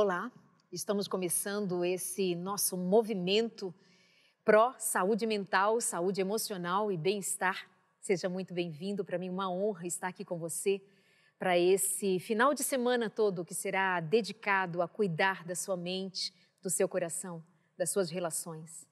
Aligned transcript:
Olá, 0.00 0.30
estamos 0.70 1.08
começando 1.08 1.84
esse 1.84 2.36
nosso 2.36 2.76
movimento 2.76 3.74
pró-saúde 4.44 5.26
mental, 5.26 5.80
saúde 5.80 6.20
emocional 6.20 6.92
e 6.92 6.96
bem-estar. 6.96 7.68
Seja 8.00 8.28
muito 8.28 8.54
bem-vindo, 8.54 9.04
para 9.04 9.18
mim 9.18 9.28
uma 9.28 9.50
honra 9.50 9.88
estar 9.88 10.06
aqui 10.06 10.24
com 10.24 10.38
você 10.38 10.80
para 11.36 11.58
esse 11.58 12.20
final 12.20 12.54
de 12.54 12.62
semana 12.62 13.10
todo 13.10 13.44
que 13.44 13.56
será 13.56 13.98
dedicado 13.98 14.82
a 14.82 14.86
cuidar 14.86 15.42
da 15.44 15.56
sua 15.56 15.76
mente, 15.76 16.32
do 16.62 16.70
seu 16.70 16.88
coração, 16.88 17.42
das 17.76 17.90
suas 17.90 18.08
relações. 18.08 18.86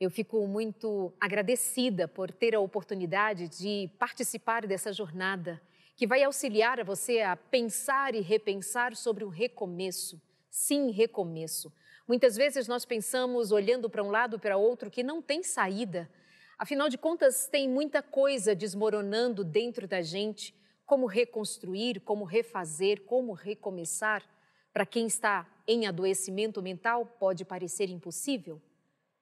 Eu 0.00 0.10
fico 0.10 0.46
muito 0.46 1.12
agradecida 1.20 2.08
por 2.08 2.32
ter 2.32 2.54
a 2.54 2.60
oportunidade 2.60 3.50
de 3.50 3.90
participar 3.98 4.66
dessa 4.66 4.94
jornada 4.94 5.60
que 6.00 6.06
vai 6.06 6.22
auxiliar 6.22 6.80
a 6.80 6.82
você 6.82 7.20
a 7.20 7.36
pensar 7.36 8.14
e 8.14 8.22
repensar 8.22 8.96
sobre 8.96 9.22
o 9.22 9.28
recomeço. 9.28 10.18
Sim, 10.48 10.90
recomeço. 10.90 11.70
Muitas 12.08 12.36
vezes 12.36 12.66
nós 12.66 12.86
pensamos, 12.86 13.52
olhando 13.52 13.90
para 13.90 14.02
um 14.02 14.10
lado 14.10 14.38
para 14.38 14.56
outro, 14.56 14.90
que 14.90 15.02
não 15.02 15.20
tem 15.20 15.42
saída. 15.42 16.10
Afinal 16.58 16.88
de 16.88 16.96
contas, 16.96 17.46
tem 17.48 17.68
muita 17.68 18.02
coisa 18.02 18.54
desmoronando 18.54 19.44
dentro 19.44 19.86
da 19.86 20.00
gente. 20.00 20.58
Como 20.86 21.04
reconstruir, 21.04 22.00
como 22.00 22.24
refazer, 22.24 23.02
como 23.02 23.34
recomeçar. 23.34 24.24
Para 24.72 24.86
quem 24.86 25.06
está 25.06 25.46
em 25.68 25.86
adoecimento 25.86 26.62
mental, 26.62 27.04
pode 27.04 27.44
parecer 27.44 27.90
impossível, 27.90 28.58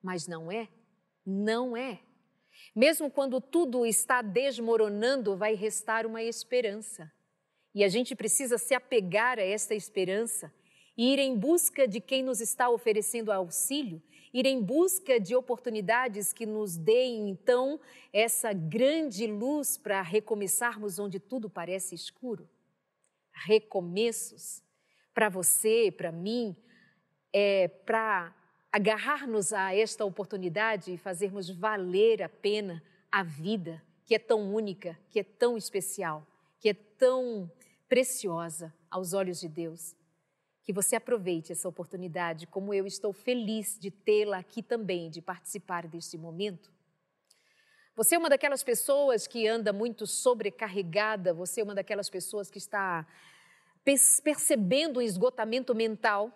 mas 0.01 0.29
não 0.29 0.53
é. 0.53 0.69
Não 1.27 1.77
é. 1.77 1.99
Mesmo 2.75 3.11
quando 3.11 3.41
tudo 3.41 3.85
está 3.87 4.23
desmoronando, 4.23 5.37
vai 5.37 5.55
restar 5.55 6.07
uma 6.07 6.23
esperança. 6.23 7.13
E 7.75 7.85
a 7.85 7.89
gente 7.89 8.15
precisa 8.15 8.59
se 8.59 8.75
apegar 8.75 9.39
a 9.39 9.43
esta 9.43 9.75
esperança 9.75 10.53
e 10.97 11.13
ir 11.13 11.19
em 11.19 11.39
busca 11.39 11.87
de 11.87 12.01
quem 12.01 12.23
nos 12.23 12.41
está 12.41 12.69
oferecendo 12.69 13.31
auxílio, 13.31 14.03
ir 14.33 14.47
em 14.47 14.61
busca 14.61 15.21
de 15.21 15.37
oportunidades 15.37 16.33
que 16.33 16.45
nos 16.45 16.77
deem 16.77 17.31
então 17.31 17.81
essa 18.13 18.53
grande 18.53 19.27
luz 19.27 19.79
para 19.79 20.03
recomeçarmos 20.03 20.99
onde 20.99 21.21
tudo 21.21 21.49
parece 21.49 21.95
escuro. 21.95 22.49
Recomeços 23.33 24.63
para 25.15 25.29
você, 25.29 25.93
para 25.97 26.11
mim, 26.11 26.57
é 27.33 27.69
para 27.69 28.35
agarrar-nos 28.71 29.53
a 29.53 29.75
esta 29.75 30.05
oportunidade 30.05 30.93
e 30.93 30.99
fazermos 30.99 31.49
valer 31.49 32.23
a 32.23 32.29
pena 32.29 32.83
a 33.11 33.23
vida, 33.23 33.83
que 34.05 34.15
é 34.15 34.19
tão 34.19 34.55
única, 34.55 34.99
que 35.09 35.21
é 35.21 35.25
tão 35.25 35.57
especial, 35.57 36.27
que 36.61 36.69
é 36.69 36.75
tão 36.75 37.51
preciosa 37.89 38.75
aos 38.91 39.13
olhos 39.13 39.41
de 39.41 39.49
Deus. 39.49 39.97
Que 40.63 40.73
você 40.73 40.97
aproveite 40.97 41.53
essa 41.53 41.69
oportunidade, 41.69 42.47
como 42.47 42.75
eu 42.75 42.87
estou 42.87 43.13
feliz 43.13 43.79
de 43.79 43.91
tê-la 43.91 44.39
aqui 44.39 44.63
também, 44.63 45.09
de 45.09 45.23
participar 45.23 45.87
deste 45.87 46.19
momento. 46.19 46.71
Você 47.97 48.15
é 48.15 48.19
uma 48.19 48.29
daquelas 48.29 48.63
pessoas 48.63 49.27
que 49.27 49.49
anda 49.49 49.73
muito 49.73 50.07
sobrecarregada, 50.07 51.33
você 51.33 51.63
é 51.63 51.65
uma 51.65 51.75
daquelas 51.75 52.11
pessoas 52.11 52.51
que 52.51 52.59
está 52.59 53.07
percebendo 54.23 54.99
o 54.99 55.03
esgotamento 55.03 55.75
mental 55.75 56.31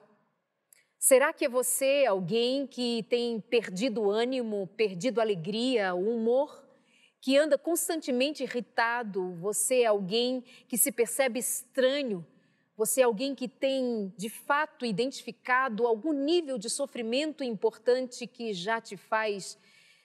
Será 1.05 1.33
que 1.33 1.45
é 1.45 1.49
você 1.49 2.05
alguém 2.07 2.65
que 2.65 3.05
tem 3.11 3.41
perdido 3.41 4.09
ânimo, 4.09 4.69
perdido 4.77 5.21
alegria, 5.21 5.93
o 5.97 6.15
humor? 6.15 6.65
Que 7.21 7.37
anda 7.37 7.59
constantemente 7.59 8.45
irritado? 8.45 9.35
Você 9.41 9.81
é 9.81 9.87
alguém 9.87 10.45
que 10.69 10.79
se 10.79 10.93
percebe 10.93 11.41
estranho? 11.41 12.25
Você 12.77 13.01
é 13.01 13.05
alguém 13.05 13.35
que 13.35 13.49
tem, 13.49 14.15
de 14.17 14.29
fato, 14.29 14.87
identificado 14.87 15.89
algum 15.89 16.13
nível 16.13 16.57
de 16.57 16.71
sofrimento 16.71 17.43
importante 17.43 18.25
que 18.25 18.55
já 18.55 18.81
te 18.81 18.97
faz 18.97 19.59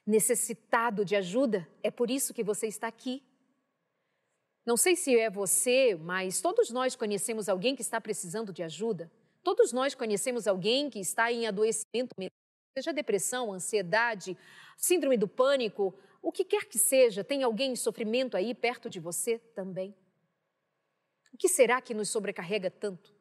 necessitado 0.03 1.05
de 1.05 1.15
ajuda? 1.15 1.67
É 1.83 1.91
por 1.91 2.09
isso 2.09 2.33
que 2.33 2.43
você 2.43 2.65
está 2.65 2.87
aqui. 2.87 3.21
Não 4.65 4.75
sei 4.75 4.95
se 4.95 5.15
é 5.15 5.29
você, 5.29 5.93
mas 5.93 6.41
todos 6.41 6.71
nós 6.71 6.95
conhecemos 6.95 7.47
alguém 7.47 7.75
que 7.75 7.83
está 7.83 8.01
precisando 8.01 8.51
de 8.51 8.63
ajuda. 8.63 9.11
Todos 9.47 9.71
nós 9.71 9.95
conhecemos 9.95 10.45
alguém 10.45 10.89
que 10.89 10.99
está 10.99 11.31
em 11.31 11.47
adoecimento 11.47 12.13
mental, 12.19 12.35
seja 12.77 12.91
depressão, 12.91 13.53
ansiedade, 13.53 14.37
síndrome 14.75 15.15
do 15.15 15.25
pânico, 15.25 15.97
o 16.21 16.33
que 16.33 16.43
quer 16.43 16.65
que 16.65 16.77
seja, 16.77 17.23
tem 17.23 17.43
alguém 17.43 17.71
em 17.71 17.75
sofrimento 17.77 18.35
aí 18.35 18.53
perto 18.53 18.89
de 18.89 18.99
você 18.99 19.39
também? 19.55 19.95
O 21.33 21.37
que 21.37 21.47
será 21.47 21.79
que 21.79 21.93
nos 21.93 22.09
sobrecarrega 22.09 22.69
tanto? 22.69 23.15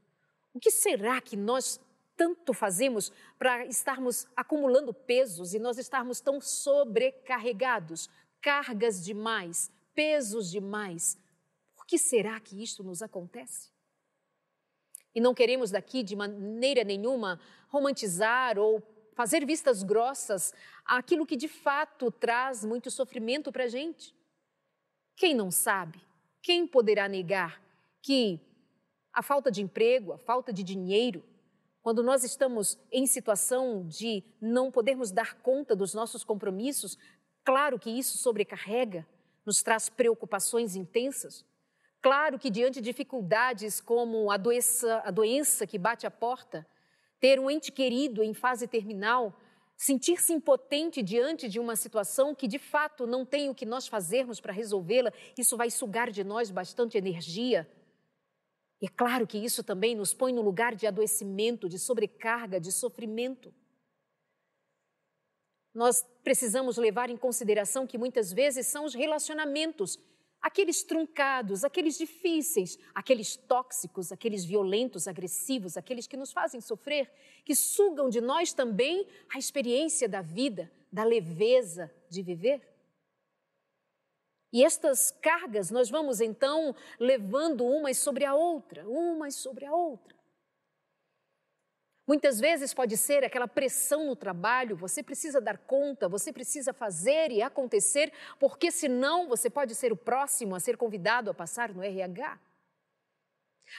O 0.53 0.59
que 0.59 0.69
será 0.69 1.21
que 1.21 1.37
nós 1.37 1.79
tanto 2.17 2.53
fazemos 2.53 3.13
para 3.39 3.65
estarmos 3.67 4.27
acumulando 4.35 4.93
pesos 4.93 5.55
e 5.55 5.61
nós 5.61 5.79
estarmos 5.79 6.21
tão 6.21 6.41
sobrecarregados, 6.41 8.11
cargas 8.41 9.05
demais, 9.05 9.71
pesos 9.95 10.51
demais? 10.51 11.17
Por 11.77 11.87
que 11.87 11.97
será 11.97 12.41
que 12.41 12.61
isto 12.61 12.83
nos 12.83 13.01
acontece? 13.01 13.76
E 15.17 15.21
não 15.21 15.33
queremos 15.33 15.71
daqui, 15.71 16.03
de 16.03 16.15
maneira 16.15 16.85
nenhuma, 16.85 17.41
romantizar 17.69 18.59
ou 18.59 18.83
fazer 19.15 19.47
vistas 19.47 19.83
grossas 19.83 20.53
àquilo 20.85 21.25
que 21.25 21.37
de 21.37 21.49
fato 21.49 22.11
traz 22.11 22.63
muito 22.63 22.91
sofrimento 22.91 23.51
para 23.51 23.65
a 23.65 23.69
gente. 23.69 24.15
Quem 25.17 25.35
não 25.35 25.51
sabe? 25.51 25.99
Quem 26.43 26.67
poderá 26.67 27.09
negar 27.09 27.63
que 28.03 28.39
a 29.11 29.23
falta 29.23 29.51
de 29.51 29.63
emprego, 29.63 30.13
a 30.13 30.19
falta 30.19 30.53
de 30.53 30.63
dinheiro, 30.63 31.25
quando 31.81 32.03
nós 32.03 32.23
estamos 32.23 32.79
em 32.93 33.07
situação 33.07 33.89
de 33.89 34.23
não 34.39 34.71
podermos 34.71 35.11
dar 35.11 35.37
conta 35.37 35.75
dos 35.75 35.95
nossos 35.95 36.25
compromissos, 36.25 36.99
claro 37.43 37.79
que 37.79 37.89
isso 37.89 38.19
sobrecarrega, 38.19 39.07
nos 39.47 39.63
traz 39.63 39.89
preocupações 39.89 40.77
intensas. 40.77 41.43
Claro 42.01 42.39
que 42.39 42.51
diante 42.51 42.81
de 42.81 42.91
dificuldades 42.91 43.81
como 43.81 44.31
a 44.31 44.37
doença, 44.37 45.03
a 45.05 45.11
doença 45.11 45.67
que 45.67 45.79
bate 45.79 46.07
à 46.07 46.11
porta, 46.11 46.67
ter 47.19 47.41
um 47.41 47.51
ente 47.51 47.73
querido 47.73 48.23
em 48.23 48.35
fase 48.35 48.67
terminal, 48.67 49.37
sentir-se 49.77 50.33
impotente 50.33 51.03
diante 51.03 51.49
de 51.49 51.59
uma 51.59 51.77
situação 51.77 52.35
que 52.35 52.49
de 52.49 52.59
fato 52.59 53.07
não 53.07 53.25
tem 53.25 53.51
o 53.51 53.55
que 53.55 53.67
nós 53.67 53.87
fazermos 53.87 54.41
para 54.41 54.53
resolvê-la, 54.53 55.13
isso 55.37 55.57
vai 55.57 55.71
sugar 55.71 56.11
de 56.11 56.25
nós 56.25 56.51
bastante 56.51 56.97
energia. 56.97 57.69
E 58.81 58.87
é 58.87 58.89
claro 58.89 59.27
que 59.27 59.39
isso 59.39 59.63
também 59.63 59.95
nos 59.95 60.15
põe 60.15 60.33
no 60.33 60.43
lugar 60.43 60.75
de 60.75 60.87
adoecimento, 60.87 61.69
de 61.69 61.79
sobrecarga, 61.79 62.61
de 62.61 62.71
sofrimento. 62.73 63.53
Nós 65.75 66.03
precisamos 66.25 66.79
levar 66.79 67.11
em 67.11 67.17
consideração 67.17 67.87
que 67.87 67.99
muitas 67.99 68.33
vezes 68.33 68.67
são 68.67 68.85
os 68.85 68.95
relacionamentos 68.95 69.99
aqueles 70.47 70.85
truncados, 70.85 71.65
aqueles 71.65 71.99
difíceis, 71.99 72.79
aqueles 72.95 73.37
tóxicos, 73.37 74.13
aqueles 74.13 74.45
violentos, 74.45 75.09
agressivos, 75.09 75.77
aqueles 75.77 76.07
que 76.07 76.17
nos 76.17 76.31
fazem 76.33 76.61
sofrer, 76.61 77.11
que 77.45 77.53
sugam 77.53 78.09
de 78.09 78.21
nós 78.21 78.53
também 78.53 79.09
a 79.35 79.41
experiência 79.41 80.09
da 80.09 80.23
vida, 80.23 80.71
da 80.91 81.03
leveza 81.03 81.93
de 82.09 82.23
viver. 82.23 82.63
E 84.53 84.63
estas 84.63 85.11
cargas 85.11 85.73
nós 85.73 85.91
vamos 85.91 86.21
então 86.21 86.77
levando 87.01 87.67
umas 87.67 87.99
sobre 87.99 88.25
a 88.25 88.33
outra, 88.33 88.89
umas 88.89 89.35
sobre 89.35 89.65
a 89.65 89.75
outra. 89.75 90.16
Muitas 92.07 92.39
vezes 92.39 92.73
pode 92.73 92.97
ser 92.97 93.25
aquela 93.25 93.49
pressão 93.49 94.07
no 94.07 94.15
trabalho, 94.15 94.77
você 94.77 95.03
precisa 95.03 95.41
dar 95.41 95.59
conta, 95.59 96.09
você 96.09 96.33
precisa 96.33 96.73
fazer 96.73 97.33
e 97.33 97.43
acontecer, 97.43 98.13
porque 98.39 98.71
senão 98.71 99.27
você 99.27 99.51
pode 99.51 99.75
ser 99.75 99.93
o 99.93 99.97
próximo 99.97 100.55
a 100.55 100.61
ser 100.61 100.77
convidado 100.77 101.29
a 101.31 101.35
passar 101.35 101.75
no 101.75 101.83
RH. 101.83 102.39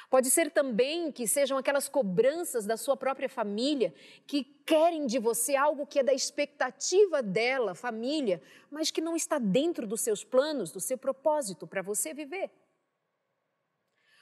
Pode 0.09 0.29
ser 0.29 0.51
também 0.51 1.09
que 1.11 1.25
sejam 1.25 1.57
aquelas 1.57 1.87
cobranças 1.87 2.65
da 2.65 2.75
sua 2.75 2.97
própria 2.97 3.29
família 3.29 3.93
que 4.25 4.43
querem 4.65 5.05
de 5.05 5.17
você 5.17 5.55
algo 5.55 5.87
que 5.87 5.99
é 5.99 6.03
da 6.03 6.13
expectativa 6.13 7.23
dela, 7.23 7.73
família, 7.73 8.41
mas 8.69 8.91
que 8.91 8.99
não 8.99 9.15
está 9.15 9.39
dentro 9.39 9.87
dos 9.87 10.01
seus 10.01 10.25
planos, 10.25 10.71
do 10.71 10.81
seu 10.81 10.97
propósito 10.97 11.65
para 11.65 11.81
você 11.81 12.13
viver. 12.13 12.51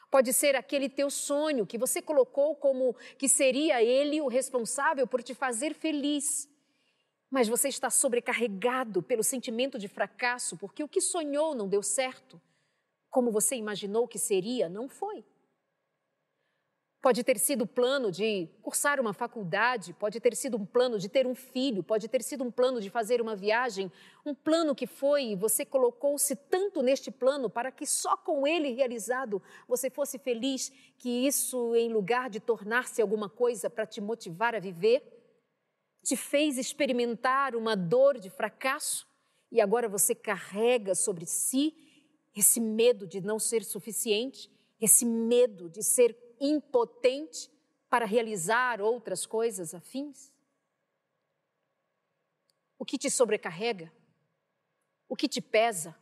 Pode 0.10 0.31
ser 0.34 0.56
aquele 0.56 0.90
teu 0.90 1.10
sonho 1.10 1.66
que 1.66 1.78
você 1.78 2.02
colocou 2.02 2.56
como 2.56 2.96
que 3.18 3.28
seria 3.28 3.84
ele 3.84 4.22
o 4.22 4.28
responsável 4.28 5.06
por 5.07 5.22
te 5.22 5.34
fazer 5.34 5.74
feliz. 5.74 6.50
Mas 7.30 7.48
você 7.48 7.68
está 7.68 7.90
sobrecarregado 7.90 9.02
pelo 9.02 9.24
sentimento 9.24 9.78
de 9.78 9.88
fracasso, 9.88 10.57
porque 10.57 10.84
o 10.84 10.88
que 10.88 11.02
sonhou 11.02 11.54
não 11.54 11.68
deu 11.68 11.84
certo. 11.84 12.42
Como 13.10 13.31
você 13.31 13.56
imaginou 13.56 14.07
que 14.07 14.19
seria, 14.19 14.69
não 14.69 14.88
foi. 14.88 15.25
Pode 17.06 17.24
ter 17.24 17.38
sido 17.38 17.66
o 17.66 17.68
plano 17.68 18.12
de 18.12 18.50
cursar 18.63 19.00
uma 19.00 19.13
faculdade, 19.13 19.94
pode 19.94 20.19
ter 20.19 20.36
sido 20.36 20.57
um 20.57 20.66
plano 20.66 20.98
de 20.98 21.07
ter 21.07 21.28
um 21.28 21.36
filho, 21.36 21.84
pode 21.84 22.07
ter 22.07 22.24
sido 22.24 22.44
um 22.44 22.50
plano 22.50 22.81
de 22.81 22.90
fazer 22.90 23.22
uma 23.22 23.36
viagem, 23.36 23.92
um 24.25 24.34
plano 24.34 24.74
que 24.74 24.88
foi 24.88 25.25
e 25.25 25.36
você 25.36 25.63
colocou-se 25.63 26.36
tanto 26.36 26.81
neste 26.81 27.12
plano 27.12 27.48
para 27.48 27.72
que 27.72 27.86
só 27.86 28.18
com 28.18 28.48
ele 28.48 28.72
realizado 28.72 29.40
você 29.68 29.88
fosse 29.88 30.18
feliz, 30.18 30.74
que 30.98 31.28
isso, 31.28 31.75
em 31.75 31.94
lugar 31.94 32.28
de 32.28 32.40
tornar-se 32.40 33.04
alguma 33.04 33.30
coisa 33.30 33.69
para 33.69 33.86
te 33.86 34.01
motivar 34.01 34.56
a 34.56 34.60
viver, 34.60 35.04
te 36.04 36.18
fez 36.18 36.58
experimentar 36.58 37.56
uma 37.56 37.75
dor 37.75 38.18
de 38.18 38.31
fracasso 38.31 39.08
e 39.51 39.62
agora 39.62 39.88
você 39.88 40.16
carrega 40.16 40.96
sobre 40.96 41.28
si 41.28 41.72
esse 42.36 42.60
medo 42.60 43.06
de 43.06 43.22
não 43.22 43.38
ser 43.38 43.63
suficiente, 43.63 44.50
esse 44.81 45.06
medo 45.06 45.69
de 45.69 45.84
ser 45.84 46.25
impotente 46.40 47.52
para 47.90 48.06
realizar 48.06 48.82
outras 48.82 49.26
coisas 49.26 49.74
afins? 49.74 50.32
O 52.78 52.86
que 52.86 52.98
te 52.98 53.10
sobrecarrega? 53.10 53.92
O 55.08 55.16
que 55.16 55.28
te 55.28 55.42
pesa? 55.42 55.96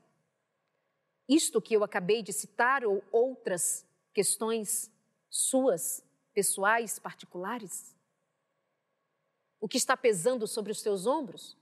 Isto 1.27 1.61
que 1.61 1.75
eu 1.75 1.83
acabei 1.83 2.21
de 2.21 2.33
citar 2.33 2.83
ou 2.85 3.03
outras 3.11 3.85
questões 4.13 4.91
suas, 5.29 6.03
pessoais, 6.33 6.99
particulares? 6.99 7.95
O 9.59 9.67
que 9.67 9.77
está 9.77 9.95
pesando 9.95 10.45
sobre 10.45 10.71
os 10.71 10.81
teus 10.81 11.05
ombros? 11.05 11.57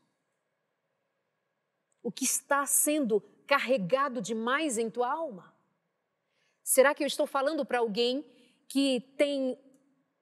O 2.02 2.12
que 2.12 2.24
está 2.26 2.66
sendo 2.66 3.22
carregado 3.46 4.22
demais 4.22 4.78
em 4.78 4.90
tua 4.90 5.12
alma? 5.12 5.54
Será 6.64 6.96
que 6.96 7.04
eu 7.04 7.08
estou 7.08 7.28
falando 7.28 7.66
para 7.66 7.80
alguém 7.80 8.26
que 8.72 9.02
tem 9.18 9.60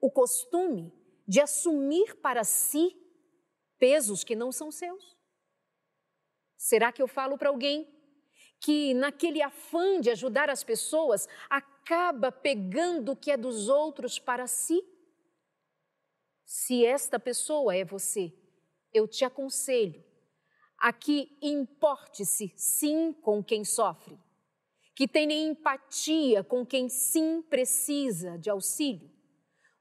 o 0.01 0.09
costume 0.09 0.91
de 1.27 1.39
assumir 1.39 2.15
para 2.15 2.43
si 2.43 2.97
pesos 3.77 4.23
que 4.23 4.35
não 4.35 4.51
são 4.51 4.71
seus? 4.71 5.15
Será 6.57 6.91
que 6.91 6.99
eu 6.99 7.07
falo 7.07 7.37
para 7.37 7.49
alguém 7.49 7.87
que, 8.59 8.95
naquele 8.95 9.39
afã 9.43 10.01
de 10.01 10.09
ajudar 10.09 10.49
as 10.49 10.63
pessoas, 10.63 11.27
acaba 11.47 12.31
pegando 12.31 13.11
o 13.11 13.15
que 13.15 13.29
é 13.29 13.37
dos 13.37 13.69
outros 13.69 14.17
para 14.17 14.47
si? 14.47 14.81
Se 16.43 16.83
esta 16.83 17.19
pessoa 17.19 17.75
é 17.75 17.85
você, 17.85 18.33
eu 18.91 19.07
te 19.07 19.23
aconselho 19.23 20.03
a 20.75 20.91
que 20.91 21.37
importe-se 21.39 22.51
sim 22.57 23.13
com 23.13 23.43
quem 23.43 23.63
sofre 23.63 24.17
que 24.99 25.07
tem 25.07 25.31
empatia 25.31 26.43
com 26.43 26.65
quem 26.65 26.89
sim 26.89 27.41
precisa 27.41 28.37
de 28.37 28.49
auxílio. 28.49 29.09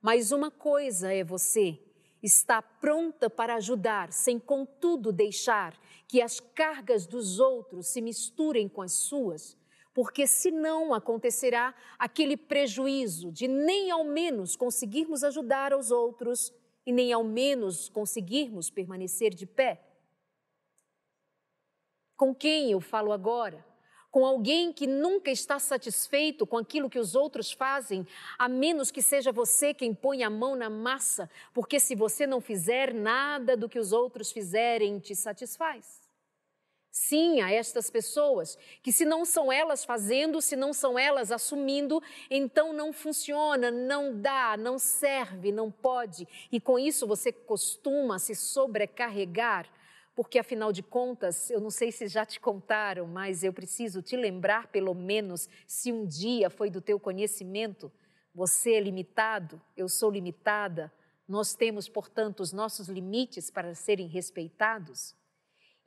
Mas 0.00 0.30
uma 0.30 0.48
coisa 0.48 1.12
é 1.12 1.24
você 1.24 1.76
estar 2.22 2.62
pronta 2.80 3.28
para 3.28 3.56
ajudar, 3.56 4.12
sem 4.12 4.38
contudo 4.38 5.10
deixar 5.10 5.76
que 6.06 6.22
as 6.22 6.38
cargas 6.38 7.04
dos 7.04 7.40
outros 7.40 7.88
se 7.88 8.00
misturem 8.00 8.68
com 8.68 8.80
as 8.80 8.92
suas, 8.92 9.58
porque 9.92 10.24
senão 10.24 10.94
acontecerá 10.94 11.74
aquele 11.98 12.36
prejuízo 12.36 13.32
de 13.32 13.48
nem 13.48 13.90
ao 13.90 14.04
menos 14.04 14.54
conseguirmos 14.54 15.24
ajudar 15.24 15.72
aos 15.72 15.90
outros 15.90 16.54
e 16.86 16.92
nem 16.92 17.12
ao 17.12 17.24
menos 17.24 17.88
conseguirmos 17.88 18.70
permanecer 18.70 19.34
de 19.34 19.46
pé. 19.46 19.84
Com 22.16 22.32
quem 22.32 22.70
eu 22.70 22.80
falo 22.80 23.10
agora? 23.10 23.66
Com 24.18 24.26
alguém 24.26 24.72
que 24.72 24.84
nunca 24.84 25.30
está 25.30 25.60
satisfeito 25.60 26.44
com 26.44 26.58
aquilo 26.58 26.90
que 26.90 26.98
os 26.98 27.14
outros 27.14 27.52
fazem, 27.52 28.04
a 28.36 28.48
menos 28.48 28.90
que 28.90 29.00
seja 29.00 29.30
você 29.30 29.72
quem 29.72 29.94
põe 29.94 30.24
a 30.24 30.28
mão 30.28 30.56
na 30.56 30.68
massa, 30.68 31.30
porque 31.54 31.78
se 31.78 31.94
você 31.94 32.26
não 32.26 32.40
fizer 32.40 32.92
nada 32.92 33.56
do 33.56 33.68
que 33.68 33.78
os 33.78 33.92
outros 33.92 34.32
fizerem, 34.32 34.98
te 34.98 35.14
satisfaz. 35.14 36.00
Sim, 36.90 37.40
a 37.42 37.52
estas 37.52 37.90
pessoas 37.90 38.58
que, 38.82 38.90
se 38.90 39.04
não 39.04 39.24
são 39.24 39.52
elas 39.52 39.84
fazendo, 39.84 40.42
se 40.42 40.56
não 40.56 40.72
são 40.72 40.98
elas 40.98 41.30
assumindo, 41.30 42.02
então 42.28 42.72
não 42.72 42.92
funciona, 42.92 43.70
não 43.70 44.20
dá, 44.20 44.56
não 44.56 44.80
serve, 44.80 45.52
não 45.52 45.70
pode, 45.70 46.26
e 46.50 46.58
com 46.58 46.76
isso 46.76 47.06
você 47.06 47.30
costuma 47.30 48.18
se 48.18 48.34
sobrecarregar 48.34 49.68
porque 50.18 50.40
afinal 50.40 50.72
de 50.72 50.82
contas, 50.82 51.48
eu 51.48 51.60
não 51.60 51.70
sei 51.70 51.92
se 51.92 52.08
já 52.08 52.26
te 52.26 52.40
contaram, 52.40 53.06
mas 53.06 53.44
eu 53.44 53.52
preciso 53.52 54.02
te 54.02 54.16
lembrar, 54.16 54.66
pelo 54.66 54.92
menos, 54.92 55.48
se 55.64 55.92
um 55.92 56.04
dia 56.04 56.50
foi 56.50 56.70
do 56.70 56.80
teu 56.80 56.98
conhecimento. 56.98 57.88
Você 58.34 58.72
é 58.72 58.80
limitado, 58.80 59.62
eu 59.76 59.88
sou 59.88 60.10
limitada, 60.10 60.92
nós 61.28 61.54
temos, 61.54 61.88
portanto, 61.88 62.40
os 62.40 62.52
nossos 62.52 62.88
limites 62.88 63.48
para 63.48 63.76
serem 63.76 64.08
respeitados. 64.08 65.14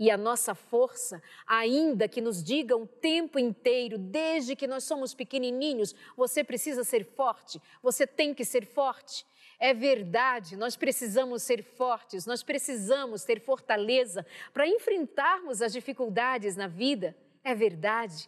E 0.02 0.10
a 0.10 0.18
nossa 0.18 0.56
força, 0.56 1.22
ainda 1.46 2.08
que 2.08 2.22
nos 2.22 2.44
digam 2.44 2.82
o 2.82 2.88
tempo 2.88 3.38
inteiro, 3.38 4.00
desde 4.00 4.56
que 4.56 4.66
nós 4.66 4.84
somos 4.84 5.14
pequenininhos, 5.14 5.94
você 6.18 6.44
precisa 6.44 6.84
ser 6.84 7.06
forte, 7.06 7.62
você 7.84 8.08
tem 8.08 8.34
que 8.34 8.44
ser 8.44 8.66
forte. 8.66 9.24
É 9.60 9.76
verdade, 9.76 10.56
nós 10.56 10.76
precisamos 10.76 11.44
ser 11.44 11.62
fortes, 11.62 12.26
nós 12.26 12.42
precisamos 12.42 13.24
ter 13.24 13.40
fortaleza 13.40 14.26
para 14.52 14.68
enfrentarmos 14.68 15.62
as 15.62 15.72
dificuldades 15.72 16.56
na 16.56 16.66
vida. 16.66 17.16
É 17.44 17.54
verdade. 17.54 18.28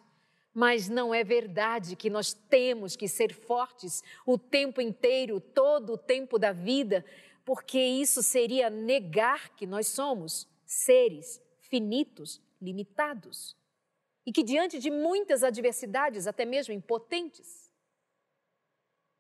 Mas 0.53 0.87
não 0.87 1.11
é 1.11 1.23
verdade 1.23 1.95
que 1.95 2.07
nós 2.07 2.33
temos 2.33 2.95
que 2.95 3.07
ser 3.07 3.33
fortes 3.33 4.03
o 4.27 4.37
tempo 4.37 4.79
inteiro, 4.79 5.39
todo 5.39 5.93
o 5.93 5.97
tempo 5.97 6.37
da 6.37 6.51
vida, 6.51 7.03
porque 7.43 7.79
isso 7.79 8.21
seria 8.21 8.69
negar 8.69 9.49
que 9.55 9.65
nós 9.65 9.87
somos 9.87 10.47
seres 10.67 11.41
finitos, 11.73 12.39
limitados. 12.61 13.57
E 14.27 14.31
que 14.31 14.43
diante 14.43 14.77
de 14.77 14.91
muitas 14.91 15.43
adversidades, 15.43 16.27
até 16.27 16.45
mesmo 16.45 16.71
impotentes, 16.71 17.73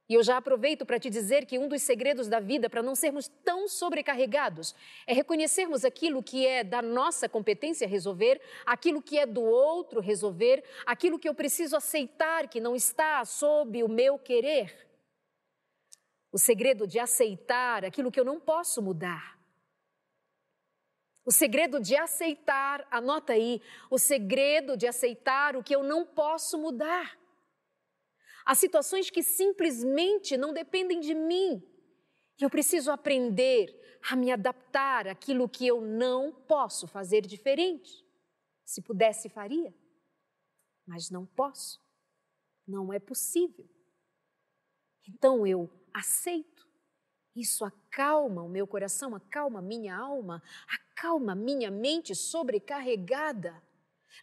e 0.07 0.13
eu 0.13 0.21
já 0.21 0.37
aproveito 0.37 0.85
para 0.85 0.99
te 0.99 1.09
dizer 1.09 1.47
que 1.47 1.57
um 1.57 1.67
dos 1.67 1.81
segredos 1.81 2.27
da 2.27 2.39
vida 2.39 2.69
para 2.69 2.83
não 2.83 2.93
sermos 2.93 3.27
tão 3.43 3.67
sobrecarregados 3.67 4.75
é 5.07 5.13
reconhecermos 5.13 5.83
aquilo 5.83 6.21
que 6.21 6.45
é 6.45 6.63
da 6.63 6.79
nossa 6.79 7.27
competência 7.27 7.87
resolver, 7.87 8.39
aquilo 8.63 9.01
que 9.01 9.17
é 9.17 9.25
do 9.25 9.41
outro 9.41 9.99
resolver, 9.99 10.63
aquilo 10.85 11.17
que 11.17 11.27
eu 11.27 11.33
preciso 11.33 11.75
aceitar 11.75 12.47
que 12.47 12.59
não 12.59 12.75
está 12.75 13.25
sob 13.25 13.81
o 13.81 13.89
meu 13.89 14.19
querer. 14.19 14.87
O 16.31 16.37
segredo 16.37 16.85
de 16.85 16.99
aceitar 16.99 17.83
aquilo 17.83 18.11
que 18.11 18.19
eu 18.19 18.25
não 18.25 18.39
posso 18.39 18.79
mudar. 18.79 19.32
O 21.25 21.31
segredo 21.31 21.79
de 21.79 21.95
aceitar, 21.95 22.85
anota 22.91 23.33
aí, 23.33 23.61
o 23.89 23.97
segredo 23.97 24.75
de 24.75 24.85
aceitar 24.85 25.55
o 25.55 25.63
que 25.63 25.73
eu 25.73 25.83
não 25.83 26.05
posso 26.05 26.57
mudar. 26.57 27.17
Há 28.45 28.53
situações 28.55 29.09
que 29.09 29.23
simplesmente 29.23 30.35
não 30.35 30.53
dependem 30.53 30.99
de 30.99 31.15
mim. 31.15 31.63
Eu 32.39 32.49
preciso 32.49 32.91
aprender 32.91 33.73
a 34.09 34.17
me 34.17 34.31
adaptar 34.31 35.07
àquilo 35.07 35.47
que 35.47 35.65
eu 35.65 35.79
não 35.79 36.31
posso 36.31 36.87
fazer 36.87 37.21
diferente. 37.21 38.05
Se 38.65 38.81
pudesse, 38.81 39.29
faria. 39.29 39.73
Mas 40.85 41.09
não 41.09 41.25
posso. 41.25 41.81
Não 42.67 42.91
é 42.91 42.99
possível. 42.99 43.69
Então 45.07 45.47
eu 45.47 45.69
aceito. 45.93 46.52
Isso 47.35 47.65
acalma 47.65 48.43
o 48.43 48.49
meu 48.49 48.67
coração, 48.67 49.15
acalma 49.15 49.59
a 49.59 49.61
minha 49.61 49.95
alma, 49.95 50.41
acalma 50.67 51.31
a 51.31 51.35
minha 51.35 51.71
mente 51.71 52.13
sobrecarregada 52.13 53.61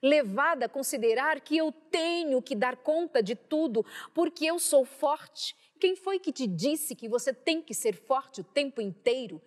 levada 0.02 0.66
a 0.66 0.68
considerar 0.68 1.40
que 1.40 1.56
eu 1.56 1.72
tenho 1.72 2.40
que 2.40 2.54
dar 2.54 2.76
conta 2.76 3.22
de 3.22 3.34
tudo 3.34 3.84
porque 4.14 4.44
eu 4.44 4.58
sou 4.58 4.84
forte. 4.84 5.56
Quem 5.80 5.96
foi 5.96 6.18
que 6.18 6.32
te 6.32 6.46
disse 6.46 6.94
que 6.94 7.08
você 7.08 7.32
tem 7.32 7.62
que 7.62 7.74
ser 7.74 7.94
forte 7.94 8.40
o 8.40 8.44
tempo 8.44 8.80
inteiro 8.80 9.40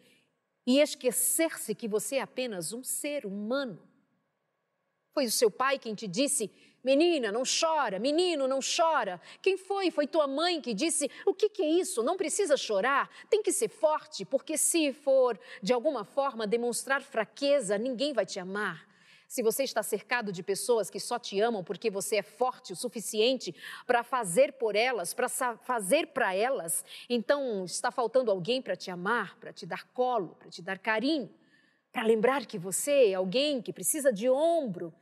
e 0.66 0.80
esquecer-se 0.80 1.76
que 1.76 1.88
você 1.88 2.18
é 2.18 2.22
apenas 2.22 2.74
um 2.74 2.84
ser 2.84 3.26
humano? 3.26 3.88
Foi 5.14 5.26
o 5.26 5.32
seu 5.32 5.52
pai 5.52 5.78
quem 5.78 5.94
te 5.94 6.08
disse: 6.08 6.52
Menina, 6.84 7.32
não 7.32 7.44
chora, 7.44 7.98
menino, 7.98 8.46
não 8.46 8.60
chora. 8.60 9.22
Quem 9.42 9.58
foi? 9.58 9.90
Foi 9.90 10.06
tua 10.06 10.28
mãe 10.28 10.60
que 10.60 10.74
disse: 10.74 11.10
O 11.26 11.34
que, 11.34 11.48
que 11.48 11.64
é 11.64 11.70
isso? 11.70 12.04
Não 12.04 12.18
precisa 12.18 12.58
chorar, 12.58 13.10
tem 13.30 13.42
que 13.42 13.54
ser 13.54 13.70
forte, 13.70 14.26
porque 14.26 14.58
se 14.58 14.92
for 14.92 15.40
de 15.62 15.72
alguma 15.72 16.04
forma 16.04 16.46
demonstrar 16.46 17.02
fraqueza, 17.02 17.78
ninguém 17.78 18.12
vai 18.12 18.26
te 18.26 18.38
amar. 18.38 18.86
Se 19.34 19.42
você 19.42 19.64
está 19.64 19.82
cercado 19.82 20.32
de 20.32 20.44
pessoas 20.44 20.90
que 20.90 21.00
só 21.00 21.18
te 21.18 21.40
amam 21.40 21.64
porque 21.64 21.90
você 21.90 22.18
é 22.18 22.22
forte 22.22 22.74
o 22.74 22.76
suficiente 22.76 23.56
para 23.88 24.04
fazer 24.04 24.54
por 24.54 24.76
elas, 24.76 25.12
para 25.14 25.28
fazer 25.28 26.08
para 26.08 26.36
elas, 26.36 26.86
então 27.10 27.66
está 27.66 27.90
faltando 27.92 28.30
alguém 28.30 28.62
para 28.62 28.76
te 28.76 28.92
amar, 28.92 29.36
para 29.40 29.52
te 29.52 29.66
dar 29.66 29.86
colo, 29.86 30.36
para 30.38 30.52
te 30.52 30.62
dar 30.62 30.78
carinho, 30.78 31.34
para 31.92 32.04
lembrar 32.04 32.46
que 32.46 32.60
você 32.60 33.12
é 33.12 33.14
alguém 33.16 33.60
que 33.60 33.74
precisa 33.74 34.14
de 34.14 34.30
ombro, 34.30 34.94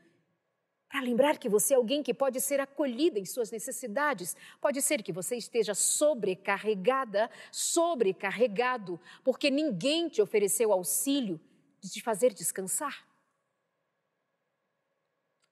para 0.92 1.00
lembrar 1.00 1.38
que 1.38 1.48
você 1.48 1.74
é 1.74 1.78
alguém 1.78 2.04
que 2.04 2.14
pode 2.14 2.42
ser 2.42 2.60
acolhida 2.60 3.18
em 3.18 3.24
suas 3.24 3.50
necessidades. 3.50 4.36
Pode 4.60 4.82
ser 4.82 5.02
que 5.02 5.14
você 5.14 5.38
esteja 5.38 5.74
sobrecarregada, 5.74 7.32
sobrecarregado, 7.50 9.00
porque 9.24 9.50
ninguém 9.50 10.10
te 10.10 10.22
ofereceu 10.22 10.74
auxílio 10.74 11.40
de 11.80 11.90
te 11.90 12.02
fazer 12.02 12.34
descansar. 12.34 13.08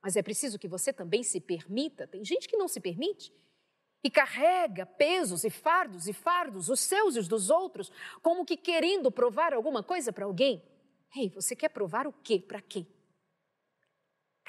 Mas 0.03 0.17
é 0.17 0.21
preciso 0.21 0.59
que 0.59 0.67
você 0.67 0.91
também 0.91 1.23
se 1.23 1.39
permita. 1.39 2.05
Tem 2.05 2.23
gente 2.25 2.45
que 2.45 2.57
não 2.57 2.67
se 2.67 2.81
permite 2.81 3.33
e 4.03 4.09
carrega 4.09 4.85
pesos 4.85 5.45
e 5.45 5.49
fardos 5.49 6.05
e 6.09 6.11
fardos, 6.11 6.67
os 6.67 6.81
seus 6.81 7.15
e 7.15 7.19
os 7.19 7.29
dos 7.29 7.49
outros, 7.49 7.89
como 8.21 8.43
que 8.43 8.57
querendo 8.57 9.09
provar 9.09 9.53
alguma 9.53 9.81
coisa 9.83 10.11
para 10.11 10.25
alguém. 10.25 10.61
Ei, 11.15 11.29
você 11.29 11.55
quer 11.55 11.69
provar 11.69 12.07
o 12.07 12.11
quê? 12.11 12.39
Para 12.45 12.61
quem? 12.61 12.85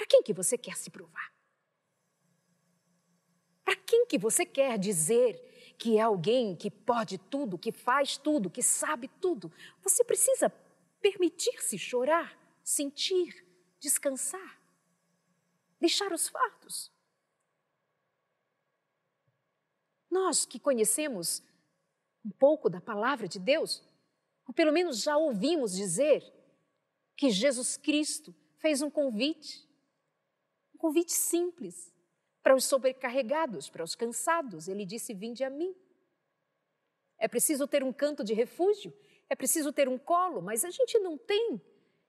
Para 0.01 0.07
quem 0.07 0.23
que 0.23 0.33
você 0.33 0.57
quer 0.57 0.79
se 0.79 0.89
provar? 0.89 1.31
Para 3.63 3.77
quem 3.77 4.07
que 4.07 4.17
você 4.17 4.47
quer 4.47 4.79
dizer 4.79 5.75
que 5.79 5.99
é 5.99 6.01
alguém 6.01 6.57
que 6.57 6.71
pode 6.71 7.19
tudo, 7.19 7.59
que 7.59 7.71
faz 7.71 8.17
tudo, 8.17 8.49
que 8.49 8.63
sabe 8.63 9.09
tudo? 9.21 9.53
Você 9.83 10.03
precisa 10.03 10.49
permitir-se 11.03 11.77
chorar, 11.77 12.35
sentir, 12.65 13.47
descansar, 13.79 14.59
deixar 15.79 16.15
os 16.15 16.31
fardos. 16.31 16.91
Nós 20.11 20.47
que 20.47 20.59
conhecemos 20.59 21.43
um 22.25 22.31
pouco 22.31 22.71
da 22.71 22.81
palavra 22.81 23.29
de 23.29 23.39
Deus, 23.39 23.87
ou 24.47 24.55
pelo 24.55 24.73
menos 24.73 25.03
já 25.03 25.19
ouvimos 25.19 25.73
dizer 25.73 26.25
que 27.19 27.29
Jesus 27.29 27.77
Cristo 27.77 28.35
fez 28.57 28.81
um 28.81 28.89
convite 28.89 29.69
convite 30.81 31.13
simples 31.13 31.95
para 32.43 32.57
os 32.57 32.65
sobrecarregados, 32.65 33.69
para 33.69 33.85
os 33.85 33.95
cansados. 33.95 34.67
Ele 34.67 34.85
disse: 34.85 35.15
Vinde 35.15 35.45
a 35.45 35.51
mim. 35.51 35.75
É 37.19 37.29
preciso 37.29 37.69
ter 37.69 37.85
um 37.85 37.93
canto 37.93 38.25
de 38.25 38.33
refúgio, 38.33 38.93
é 39.29 39.37
preciso 39.37 39.73
ter 39.73 39.89
um 39.89 39.99
colo, 39.99 40.41
mas 40.41 40.65
a 40.65 40.71
gente 40.71 40.99
não 40.99 41.19
tem. 41.19 41.61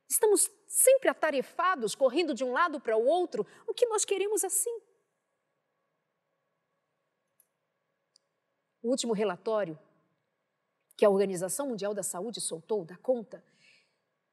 Estamos 0.10 0.50
sempre 0.68 1.10
atarefados, 1.10 1.96
correndo 1.96 2.34
de 2.34 2.44
um 2.44 2.52
lado 2.52 2.80
para 2.80 2.98
o 2.98 3.06
outro. 3.06 3.46
O 3.68 3.74
que 3.74 3.86
nós 3.88 4.06
queremos 4.06 4.44
assim? 4.44 4.74
O 8.82 8.90
último 8.90 9.14
relatório 9.14 9.78
que 10.98 11.06
a 11.06 11.10
Organização 11.10 11.68
Mundial 11.68 11.94
da 11.94 12.04
Saúde 12.04 12.40
soltou 12.40 12.86
dá 12.86 12.98
conta 12.98 13.44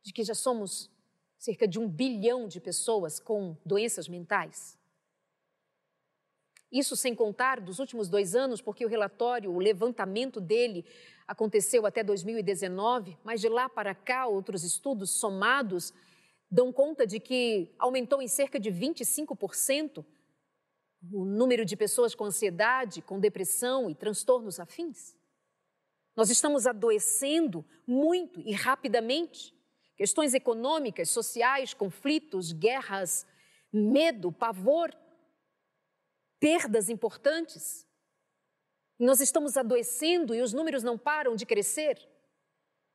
de 0.02 0.12
que 0.12 0.22
já 0.22 0.34
somos 0.34 0.90
cerca 1.38 1.66
de 1.66 1.78
um 1.78 1.88
bilhão 1.88 2.48
de 2.48 2.60
pessoas 2.60 3.20
com 3.20 3.56
doenças 3.64 4.08
mentais. 4.08 4.76
Isso 6.70 6.94
sem 6.96 7.14
contar 7.14 7.60
dos 7.60 7.78
últimos 7.78 8.08
dois 8.08 8.34
anos, 8.34 8.60
porque 8.60 8.84
o 8.84 8.88
relatório, 8.88 9.50
o 9.50 9.58
levantamento 9.58 10.40
dele 10.40 10.84
aconteceu 11.26 11.86
até 11.86 12.02
2019, 12.02 13.16
mas 13.24 13.40
de 13.40 13.48
lá 13.48 13.68
para 13.68 13.94
cá, 13.94 14.26
outros 14.26 14.64
estudos 14.64 15.10
somados 15.10 15.94
dão 16.50 16.72
conta 16.72 17.06
de 17.06 17.20
que 17.20 17.70
aumentou 17.78 18.20
em 18.20 18.28
cerca 18.28 18.58
de 18.60 18.70
25% 18.70 20.04
o 21.12 21.24
número 21.24 21.64
de 21.64 21.76
pessoas 21.76 22.14
com 22.14 22.24
ansiedade, 22.24 23.00
com 23.00 23.20
depressão 23.20 23.88
e 23.88 23.94
transtornos 23.94 24.58
afins. 24.58 25.16
Nós 26.16 26.30
estamos 26.30 26.66
adoecendo 26.66 27.64
muito 27.86 28.40
e 28.40 28.52
rapidamente. 28.52 29.54
Questões 29.98 30.32
econômicas, 30.32 31.10
sociais, 31.10 31.74
conflitos, 31.74 32.52
guerras, 32.52 33.26
medo, 33.72 34.30
pavor, 34.30 34.96
perdas 36.38 36.88
importantes. 36.88 37.84
Nós 38.96 39.18
estamos 39.18 39.56
adoecendo 39.56 40.36
e 40.36 40.40
os 40.40 40.52
números 40.52 40.84
não 40.84 40.96
param 40.96 41.34
de 41.34 41.44
crescer. 41.44 41.98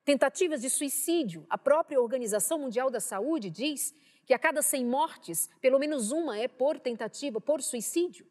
Tentativas 0.06 0.62
de 0.62 0.70
suicídio. 0.70 1.46
A 1.50 1.58
própria 1.58 2.00
Organização 2.00 2.58
Mundial 2.58 2.90
da 2.90 3.02
Saúde 3.02 3.50
diz 3.50 3.94
que 4.26 4.34
a 4.34 4.40
cada 4.40 4.62
100 4.62 4.86
mortes, 4.86 5.50
pelo 5.60 5.80
menos 5.80 6.10
uma 6.10 6.38
é 6.38 6.48
por 6.48 6.80
tentativa, 6.80 7.42
por 7.42 7.62
suicídio. 7.62 8.26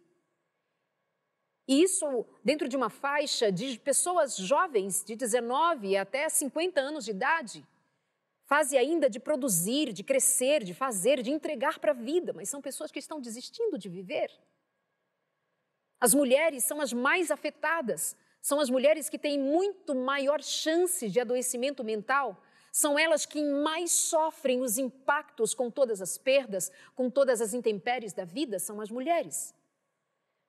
E 1.69 1.83
isso 1.83 2.25
dentro 2.43 2.67
de 2.71 2.77
uma 2.77 2.89
faixa 2.89 3.53
de 3.53 3.79
pessoas 3.79 4.35
jovens, 4.35 5.05
de 5.05 5.15
19 5.15 5.95
até 5.95 6.27
50 6.27 6.81
anos 6.81 7.05
de 7.05 7.11
idade 7.11 7.67
fase 8.45 8.77
ainda 8.77 9.09
de 9.09 9.21
produzir, 9.21 9.93
de 9.93 10.03
crescer, 10.03 10.63
de 10.63 10.75
fazer, 10.75 11.23
de 11.23 11.31
entregar 11.31 11.79
para 11.79 11.93
a 11.93 11.95
vida, 11.95 12.33
mas 12.33 12.49
são 12.49 12.61
pessoas 12.61 12.91
que 12.91 12.99
estão 12.99 13.21
desistindo 13.21 13.79
de 13.79 13.89
viver. 13.89 14.31
As 16.01 16.15
mulheres 16.15 16.65
são 16.65 16.81
as 16.81 16.93
mais 16.93 17.31
afetadas, 17.31 18.17
são 18.41 18.59
as 18.59 18.69
mulheres 18.69 19.09
que 19.09 19.19
têm 19.19 19.39
muito 19.39 19.95
maior 19.95 20.43
chance 20.43 21.09
de 21.09 21.21
adoecimento 21.21 21.85
mental, 21.85 22.43
são 22.73 22.99
elas 22.99 23.25
que 23.25 23.43
mais 23.43 23.93
sofrem 23.93 24.61
os 24.61 24.79
impactos 24.79 25.55
com 25.55 25.71
todas 25.71 26.01
as 26.01 26.19
perdas, 26.19 26.73
com 26.95 27.09
todas 27.09 27.41
as 27.41 27.55
intempéries 27.55 28.13
da 28.13 28.25
vida, 28.25 28.59
são 28.59 28.81
as 28.81 28.91
mulheres 28.91 29.55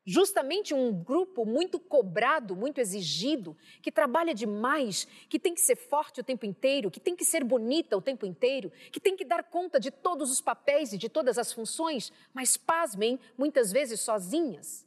justamente 0.05 0.73
um 0.73 0.91
grupo 0.91 1.45
muito 1.45 1.79
cobrado, 1.79 2.55
muito 2.55 2.79
exigido, 2.79 3.55
que 3.81 3.91
trabalha 3.91 4.33
demais, 4.33 5.07
que 5.29 5.39
tem 5.39 5.53
que 5.53 5.61
ser 5.61 5.75
forte 5.75 6.21
o 6.21 6.23
tempo 6.23 6.45
inteiro, 6.45 6.91
que 6.91 6.99
tem 6.99 7.15
que 7.15 7.25
ser 7.25 7.43
bonita 7.43 7.97
o 7.97 8.01
tempo 8.01 8.25
inteiro, 8.25 8.71
que 8.91 8.99
tem 8.99 9.15
que 9.15 9.25
dar 9.25 9.43
conta 9.43 9.79
de 9.79 9.91
todos 9.91 10.31
os 10.31 10.41
papéis 10.41 10.93
e 10.93 10.97
de 10.97 11.09
todas 11.09 11.37
as 11.37 11.51
funções, 11.51 12.11
mas 12.33 12.57
pasmem, 12.57 13.19
muitas 13.37 13.71
vezes 13.71 14.01
sozinhas. 14.01 14.85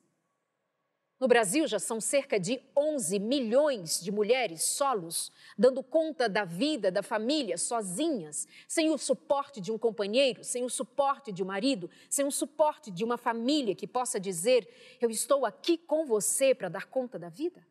No 1.19 1.27
Brasil 1.27 1.67
já 1.67 1.79
são 1.79 1.99
cerca 1.99 2.39
de 2.39 2.61
11 2.77 3.19
milhões 3.19 4.01
de 4.03 4.13
mulheres 4.13 4.63
solos, 4.63 5.33
dando 5.57 5.83
conta 5.83 6.29
da 6.29 6.45
vida, 6.45 6.91
da 6.91 7.03
família, 7.03 7.57
sozinhas, 7.57 8.47
sem 8.69 8.91
o 8.91 8.99
suporte 8.99 9.59
de 9.59 9.73
um 9.73 9.79
companheiro, 9.79 10.45
sem 10.45 10.63
o 10.63 10.69
suporte 10.69 11.33
de 11.33 11.43
um 11.43 11.47
marido, 11.47 11.89
sem 12.11 12.27
o 12.27 12.31
suporte 12.31 12.91
de 12.91 13.03
uma 13.03 13.17
família 13.17 13.75
que 13.75 13.87
possa 13.87 14.21
dizer: 14.21 14.69
Eu 15.01 15.09
estou 15.09 15.47
aqui 15.47 15.79
com 15.79 16.05
você 16.05 16.55
para 16.55 16.69
dar 16.69 16.87
conta 16.87 17.19
da 17.19 17.31
vida. 17.31 17.67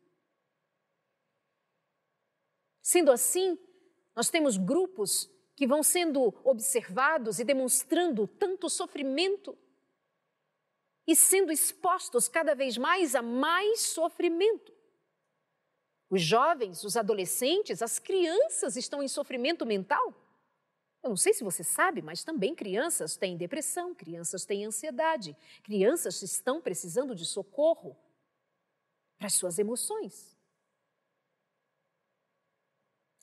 Sendo 2.81 3.11
assim, 3.11 3.59
nós 4.15 4.29
temos 4.29 4.57
grupos 4.57 5.29
que 5.55 5.67
vão 5.67 5.83
sendo 5.83 6.33
observados 6.43 7.39
e 7.39 7.43
demonstrando 7.43 8.27
tanto 8.27 8.69
sofrimento 8.69 9.55
e 11.07 11.15
sendo 11.15 11.51
expostos 11.51 12.27
cada 12.27 12.55
vez 12.55 12.77
mais 12.77 13.15
a 13.15 13.21
mais 13.21 13.81
sofrimento. 13.81 14.73
Os 16.09 16.21
jovens, 16.21 16.83
os 16.83 16.95
adolescentes, 16.95 17.81
as 17.81 17.99
crianças 17.99 18.75
estão 18.75 19.01
em 19.01 19.07
sofrimento 19.07 19.65
mental. 19.65 20.13
Eu 21.03 21.09
não 21.09 21.17
sei 21.17 21.33
se 21.33 21.43
você 21.43 21.63
sabe, 21.63 22.01
mas 22.01 22.23
também 22.23 22.55
crianças 22.55 23.15
têm 23.15 23.37
depressão, 23.37 23.93
crianças 23.93 24.45
têm 24.45 24.65
ansiedade, 24.65 25.37
crianças 25.63 26.21
estão 26.21 26.61
precisando 26.61 27.13
de 27.13 27.25
socorro 27.25 27.95
para 29.17 29.27
as 29.27 29.33
suas 29.33 29.59
emoções. 29.59 30.35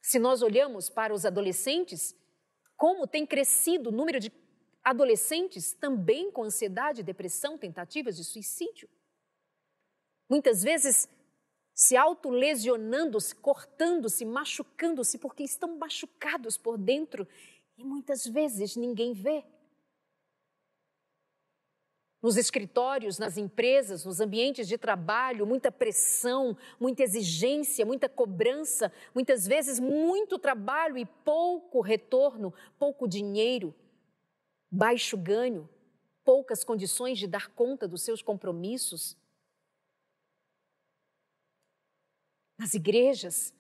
Se 0.01 0.19
nós 0.19 0.43
olhamos 0.43 0.89
para 0.91 1.15
os 1.15 1.25
adolescentes, 1.25 2.15
como 2.77 3.07
tem 3.07 3.25
crescido 3.25 3.91
o 3.91 3.93
número 3.93 4.21
de 4.21 4.31
adolescentes 4.83 5.73
também 5.73 6.31
com 6.31 6.43
ansiedade, 6.43 7.03
depressão, 7.03 7.57
tentativas 7.57 8.17
de 8.17 8.25
suicídio. 8.25 8.89
Muitas 10.29 10.63
vezes 10.63 11.09
se 11.75 11.97
autolesionando-se, 11.97 13.35
cortando-se, 13.37 14.25
machucando-se, 14.25 15.19
porque 15.19 15.43
estão 15.43 15.77
machucados 15.79 16.57
por 16.57 16.77
dentro 16.77 17.27
e 17.77 17.85
muitas 17.85 18.27
vezes 18.27 18.77
ninguém 18.77 19.13
vê. 19.13 19.45
Nos 22.23 22.37
escritórios, 22.37 23.19
nas 23.19 23.37
empresas, 23.37 24.05
nos 24.05 24.21
ambientes 24.21 24.69
de 24.69 24.79
trabalho, 24.79 25.45
muita 25.45 25.73
pressão, 25.73 26.57
muita 26.79 27.03
exigência, 27.03 27.85
muita 27.85 28.09
cobrança, 28.09 28.93
muitas 29.13 29.45
vezes 29.45 29.81
muito 29.81 30.39
trabalho 30.39 30.97
e 30.97 31.05
pouco 31.05 31.81
retorno, 31.81 32.55
pouco 32.79 33.09
dinheiro 33.09 33.75
baixo 34.73 35.19
ganho, 35.19 35.69
poucas 36.25 36.65
condições 36.65 37.19
de 37.19 37.27
dar 37.27 37.51
conta 37.51 37.87
dos 37.87 38.01
seus 38.01 38.23
compromissos. 38.23 39.15
Nas 42.59 42.73
igrejas, 42.73 43.53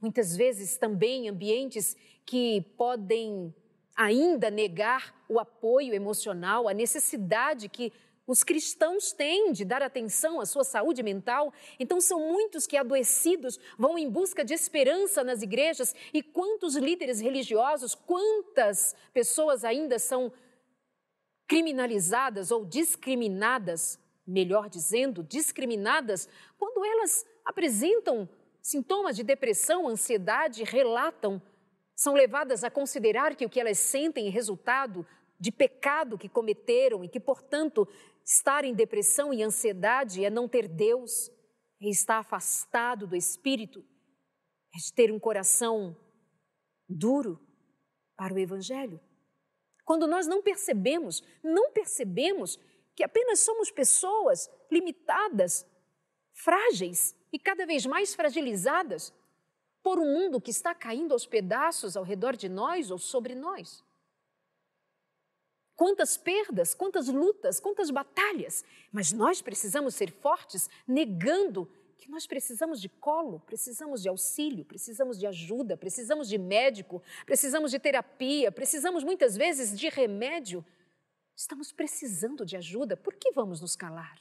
muitas 0.00 0.36
vezes 0.36 0.76
também 0.76 1.28
ambientes 1.28 1.96
que 2.24 2.60
podem 2.76 3.52
ainda 3.96 4.48
negar 4.48 5.12
o 5.28 5.40
apoio 5.40 5.92
emocional, 5.92 6.68
a 6.68 6.72
necessidade 6.72 7.68
que 7.68 7.92
os 8.26 8.44
cristãos 8.44 9.12
têm 9.12 9.50
de 9.50 9.64
dar 9.64 9.82
atenção 9.82 10.40
à 10.40 10.46
sua 10.46 10.62
saúde 10.62 11.02
mental. 11.02 11.52
Então, 11.80 12.00
são 12.00 12.20
muitos 12.20 12.64
que, 12.64 12.76
adoecidos, 12.76 13.58
vão 13.76 13.98
em 13.98 14.08
busca 14.08 14.44
de 14.44 14.54
esperança 14.54 15.24
nas 15.24 15.42
igrejas. 15.42 15.96
E 16.14 16.22
quantos 16.22 16.76
líderes 16.76 17.20
religiosos, 17.20 17.96
quantas 17.96 18.94
pessoas 19.12 19.64
ainda 19.64 19.98
são 19.98 20.32
criminalizadas 21.50 22.52
ou 22.52 22.64
discriminadas, 22.64 23.98
melhor 24.24 24.68
dizendo, 24.68 25.24
discriminadas, 25.24 26.28
quando 26.56 26.84
elas 26.84 27.26
apresentam 27.44 28.28
sintomas 28.62 29.16
de 29.16 29.24
depressão, 29.24 29.88
ansiedade, 29.88 30.62
relatam, 30.62 31.42
são 31.96 32.14
levadas 32.14 32.62
a 32.62 32.70
considerar 32.70 33.34
que 33.34 33.44
o 33.44 33.50
que 33.50 33.58
elas 33.58 33.80
sentem 33.80 34.28
é 34.28 34.30
resultado 34.30 35.04
de 35.40 35.50
pecado 35.50 36.16
que 36.16 36.28
cometeram 36.28 37.02
e 37.02 37.08
que, 37.08 37.18
portanto, 37.18 37.88
estar 38.24 38.64
em 38.64 38.72
depressão 38.72 39.34
e 39.34 39.42
ansiedade 39.42 40.24
é 40.24 40.30
não 40.30 40.46
ter 40.46 40.68
Deus, 40.68 41.32
é 41.82 41.88
estar 41.88 42.18
afastado 42.18 43.08
do 43.08 43.16
Espírito, 43.16 43.84
é 44.72 44.78
ter 44.94 45.10
um 45.10 45.18
coração 45.18 45.96
duro 46.88 47.40
para 48.16 48.32
o 48.32 48.38
Evangelho. 48.38 49.00
Quando 49.84 50.06
nós 50.06 50.26
não 50.26 50.42
percebemos, 50.42 51.22
não 51.42 51.70
percebemos 51.72 52.58
que 52.94 53.04
apenas 53.04 53.40
somos 53.40 53.70
pessoas 53.70 54.50
limitadas, 54.70 55.66
frágeis 56.32 57.14
e 57.32 57.38
cada 57.38 57.66
vez 57.66 57.86
mais 57.86 58.14
fragilizadas 58.14 59.12
por 59.82 59.98
um 59.98 60.04
mundo 60.04 60.40
que 60.40 60.50
está 60.50 60.74
caindo 60.74 61.12
aos 61.12 61.26
pedaços 61.26 61.96
ao 61.96 62.04
redor 62.04 62.36
de 62.36 62.48
nós 62.48 62.90
ou 62.90 62.98
sobre 62.98 63.34
nós. 63.34 63.82
Quantas 65.74 66.18
perdas, 66.18 66.74
quantas 66.74 67.08
lutas, 67.08 67.58
quantas 67.58 67.90
batalhas, 67.90 68.62
mas 68.92 69.12
nós 69.12 69.40
precisamos 69.40 69.94
ser 69.94 70.12
fortes, 70.12 70.68
negando 70.86 71.66
que 72.00 72.10
nós 72.10 72.26
precisamos 72.26 72.80
de 72.80 72.88
colo, 72.88 73.40
precisamos 73.40 74.02
de 74.02 74.08
auxílio, 74.08 74.64
precisamos 74.64 75.18
de 75.18 75.26
ajuda, 75.26 75.76
precisamos 75.76 76.28
de 76.28 76.38
médico, 76.38 77.02
precisamos 77.26 77.70
de 77.70 77.78
terapia, 77.78 78.50
precisamos 78.50 79.04
muitas 79.04 79.36
vezes 79.36 79.78
de 79.78 79.88
remédio. 79.88 80.64
Estamos 81.36 81.70
precisando 81.72 82.44
de 82.46 82.56
ajuda, 82.56 82.96
por 82.96 83.14
que 83.14 83.30
vamos 83.32 83.60
nos 83.60 83.76
calar? 83.76 84.18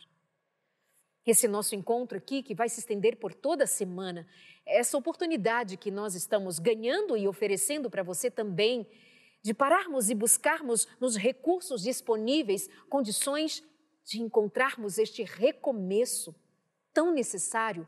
Esse 1.25 1.47
nosso 1.47 1.73
encontro 1.73 2.17
aqui, 2.17 2.43
que 2.43 2.53
vai 2.53 2.67
se 2.67 2.79
estender 2.79 3.17
por 3.17 3.33
toda 3.33 3.63
a 3.63 3.67
semana, 3.67 4.27
essa 4.65 4.97
oportunidade 4.97 5.77
que 5.77 5.89
nós 5.89 6.15
estamos 6.15 6.59
ganhando 6.59 7.15
e 7.15 7.27
oferecendo 7.27 7.89
para 7.89 8.03
você 8.03 8.29
também, 8.29 8.85
de 9.41 9.53
pararmos 9.53 10.09
e 10.09 10.15
buscarmos 10.15 10.85
nos 10.99 11.15
recursos 11.15 11.83
disponíveis 11.83 12.69
condições 12.89 13.63
de 14.03 14.21
encontrarmos 14.21 14.97
este 14.97 15.23
recomeço 15.23 16.35
tão 16.93 17.13
necessário 17.13 17.87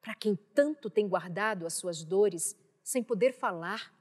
para 0.00 0.14
quem 0.14 0.34
tanto 0.34 0.90
tem 0.90 1.08
guardado 1.08 1.64
as 1.64 1.74
suas 1.74 2.02
dores 2.04 2.56
sem 2.82 3.02
poder 3.02 3.32
falar, 3.32 3.94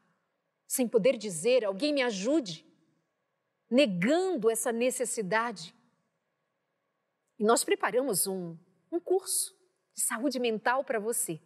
sem 0.67 0.87
poder 0.87 1.17
dizer, 1.17 1.63
alguém 1.63 1.93
me 1.93 2.01
ajude, 2.01 2.65
negando 3.69 4.49
essa 4.49 4.71
necessidade. 4.71 5.75
E 7.37 7.43
nós 7.43 7.63
preparamos 7.63 8.25
um, 8.25 8.57
um 8.91 8.99
curso 8.99 9.55
de 9.93 10.01
saúde 10.01 10.39
mental 10.39 10.83
para 10.83 10.99
você, 10.99 11.39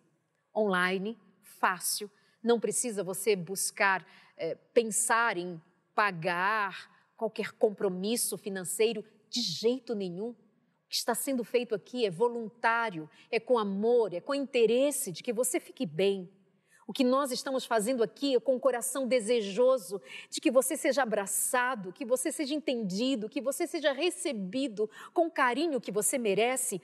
online, 0.56 1.20
fácil, 1.42 2.10
não 2.42 2.60
precisa 2.60 3.04
você 3.04 3.36
buscar, 3.36 4.08
é, 4.38 4.56
pensar 4.56 5.38
em 5.38 5.62
pagar 5.94 7.12
qualquer 7.18 7.52
compromisso 7.54 8.38
financeiro 8.38 9.04
de 9.30 9.42
jeito 9.42 9.96
nenhum 9.96 10.36
que 10.90 10.96
está 10.96 11.16
sendo 11.16 11.44
feito 11.44 11.74
aqui 11.74 12.06
é 12.06 12.10
voluntário, 12.10 13.10
é 13.32 13.40
com 13.40 13.58
amor, 13.58 14.14
é 14.14 14.22
com 14.22 14.34
interesse 14.34 15.12
de 15.12 15.24
que 15.24 15.34
você 15.34 15.60
fique 15.60 15.86
bem. 15.86 16.30
O 16.88 16.94
que 16.94 17.04
nós 17.04 17.32
estamos 17.32 17.66
fazendo 17.66 18.04
aqui 18.04 18.36
é 18.36 18.40
com 18.40 18.56
o 18.56 18.60
coração 18.60 19.08
desejoso 19.08 20.00
de 20.30 20.40
que 20.40 20.52
você 20.52 20.78
seja 20.78 21.02
abraçado, 21.02 21.92
que 21.92 22.06
você 22.06 22.32
seja 22.32 22.54
entendido, 22.54 23.28
que 23.28 23.42
você 23.42 23.66
seja 23.66 23.92
recebido 23.92 24.90
com 25.12 25.26
o 25.26 25.32
carinho 25.32 25.82
que 25.82 25.92
você 25.92 26.18
merece, 26.18 26.80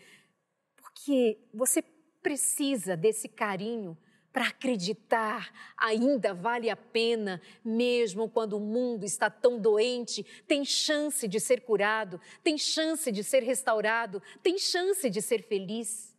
porque 0.76 1.40
você 1.54 1.84
precisa 2.24 2.98
desse 2.98 3.30
carinho 3.30 3.96
para 4.32 4.48
acreditar 4.48 5.52
ainda 5.78 6.34
vale 6.34 6.70
a 6.70 6.76
pena, 6.76 7.42
mesmo 7.64 8.30
quando 8.30 8.54
o 8.54 8.60
mundo 8.60 9.04
está 9.04 9.30
tão 9.30 9.60
doente, 9.60 10.24
tem 10.48 10.64
chance 10.64 11.28
de 11.28 11.40
ser 11.40 11.62
curado, 11.62 12.20
tem 12.44 12.58
chance 12.58 13.12
de 13.12 13.24
ser 13.24 13.44
restaurado, 13.44 14.22
tem 14.42 14.58
chance 14.58 15.10
de 15.10 15.22
ser 15.22 15.44
feliz. 15.44 16.16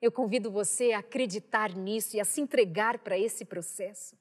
Eu 0.00 0.10
convido 0.10 0.50
você 0.50 0.92
a 0.92 0.98
acreditar 0.98 1.74
nisso 1.74 2.16
e 2.16 2.20
a 2.20 2.24
se 2.24 2.40
entregar 2.40 2.98
para 2.98 3.18
esse 3.18 3.44
processo. 3.44 4.18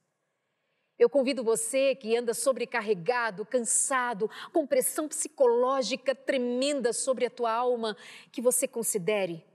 Eu 0.98 1.10
convido 1.10 1.42
você 1.42 1.96
que 1.96 2.18
anda 2.18 2.34
sobrecarregado, 2.34 3.46
cansado, 3.46 4.30
com 4.52 4.68
pressão 4.68 5.08
psicológica 5.08 6.14
tremenda 6.14 6.92
sobre 6.92 7.26
a 7.26 7.30
tua 7.30 7.54
alma, 7.54 7.96
que 8.34 8.42
você 8.42 8.68
considere 8.68 9.49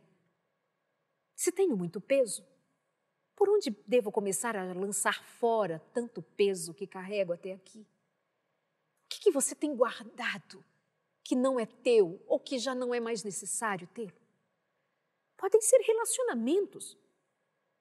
se 1.34 1.50
tenho 1.50 1.76
muito 1.76 2.00
peso, 2.00 2.44
por 3.34 3.48
onde 3.48 3.70
devo 3.86 4.12
começar 4.12 4.56
a 4.56 4.72
lançar 4.72 5.24
fora 5.24 5.82
tanto 5.92 6.22
peso 6.22 6.72
que 6.72 6.86
carrego 6.86 7.32
até 7.32 7.52
aqui? 7.52 7.80
O 7.80 9.08
que, 9.08 9.20
que 9.20 9.30
você 9.30 9.54
tem 9.54 9.74
guardado 9.74 10.64
que 11.22 11.34
não 11.34 11.58
é 11.58 11.66
teu 11.66 12.22
ou 12.26 12.38
que 12.38 12.58
já 12.58 12.74
não 12.74 12.94
é 12.94 13.00
mais 13.00 13.24
necessário 13.24 13.88
tê-lo? 13.88 14.12
Podem 15.36 15.60
ser 15.60 15.78
relacionamentos, 15.78 16.96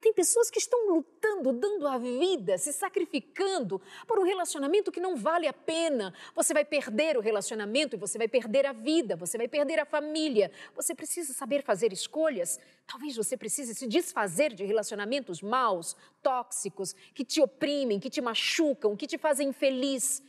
tem 0.04 0.12
pessoas 0.12 0.50
que 0.50 0.58
estão 0.58 0.86
lutando, 0.90 1.50
dando 1.50 1.88
a 1.88 1.96
vida, 1.96 2.58
se 2.58 2.74
sacrificando 2.74 3.80
por 4.06 4.18
um 4.18 4.22
relacionamento 4.22 4.92
que 4.92 5.00
não 5.00 5.16
vale 5.16 5.48
a 5.48 5.52
pena. 5.52 6.12
Você 6.34 6.52
vai 6.52 6.62
perder 6.62 7.16
o 7.16 7.22
relacionamento 7.22 7.96
e 7.96 7.98
você 7.98 8.18
vai 8.18 8.28
perder 8.28 8.66
a 8.66 8.72
vida, 8.74 9.16
você 9.16 9.38
vai 9.38 9.48
perder 9.48 9.80
a 9.80 9.86
família. 9.86 10.52
Você 10.76 10.94
precisa 10.94 11.32
saber 11.32 11.62
fazer 11.62 11.90
escolhas. 11.90 12.60
Talvez 12.86 13.16
você 13.16 13.34
precise 13.34 13.74
se 13.74 13.86
desfazer 13.86 14.52
de 14.52 14.62
relacionamentos 14.62 15.40
maus, 15.40 15.96
tóxicos, 16.22 16.92
que 17.14 17.24
te 17.24 17.40
oprimem, 17.40 17.98
que 17.98 18.10
te 18.10 18.20
machucam, 18.20 18.94
que 18.94 19.06
te 19.06 19.16
fazem 19.16 19.48
infeliz. 19.48 20.22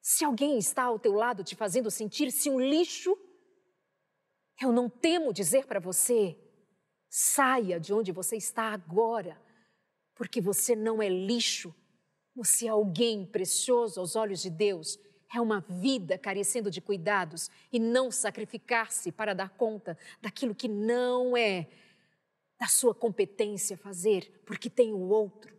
Se 0.00 0.24
alguém 0.24 0.58
está 0.58 0.84
ao 0.84 1.00
teu 1.00 1.14
lado 1.14 1.42
te 1.42 1.56
fazendo 1.56 1.90
sentir-se 1.90 2.48
um 2.48 2.60
lixo, 2.60 3.18
eu 4.60 4.70
não 4.70 4.88
temo 4.88 5.32
dizer 5.32 5.66
para 5.66 5.80
você 5.80 6.36
Saia 7.14 7.78
de 7.78 7.92
onde 7.92 8.10
você 8.10 8.36
está 8.36 8.72
agora, 8.72 9.38
porque 10.14 10.40
você 10.40 10.74
não 10.74 11.02
é 11.02 11.10
lixo, 11.10 11.74
você 12.34 12.64
é 12.64 12.70
alguém 12.70 13.26
precioso 13.26 14.00
aos 14.00 14.16
olhos 14.16 14.40
de 14.40 14.48
Deus. 14.48 14.98
É 15.30 15.38
uma 15.38 15.60
vida 15.60 16.16
carecendo 16.16 16.70
de 16.70 16.80
cuidados 16.80 17.50
e 17.70 17.78
não 17.78 18.10
sacrificar-se 18.10 19.12
para 19.12 19.34
dar 19.34 19.50
conta 19.50 19.98
daquilo 20.22 20.54
que 20.54 20.68
não 20.68 21.36
é 21.36 21.68
da 22.58 22.66
sua 22.66 22.94
competência 22.94 23.76
fazer, 23.76 24.42
porque 24.46 24.70
tem 24.70 24.94
o 24.94 25.10
outro. 25.10 25.54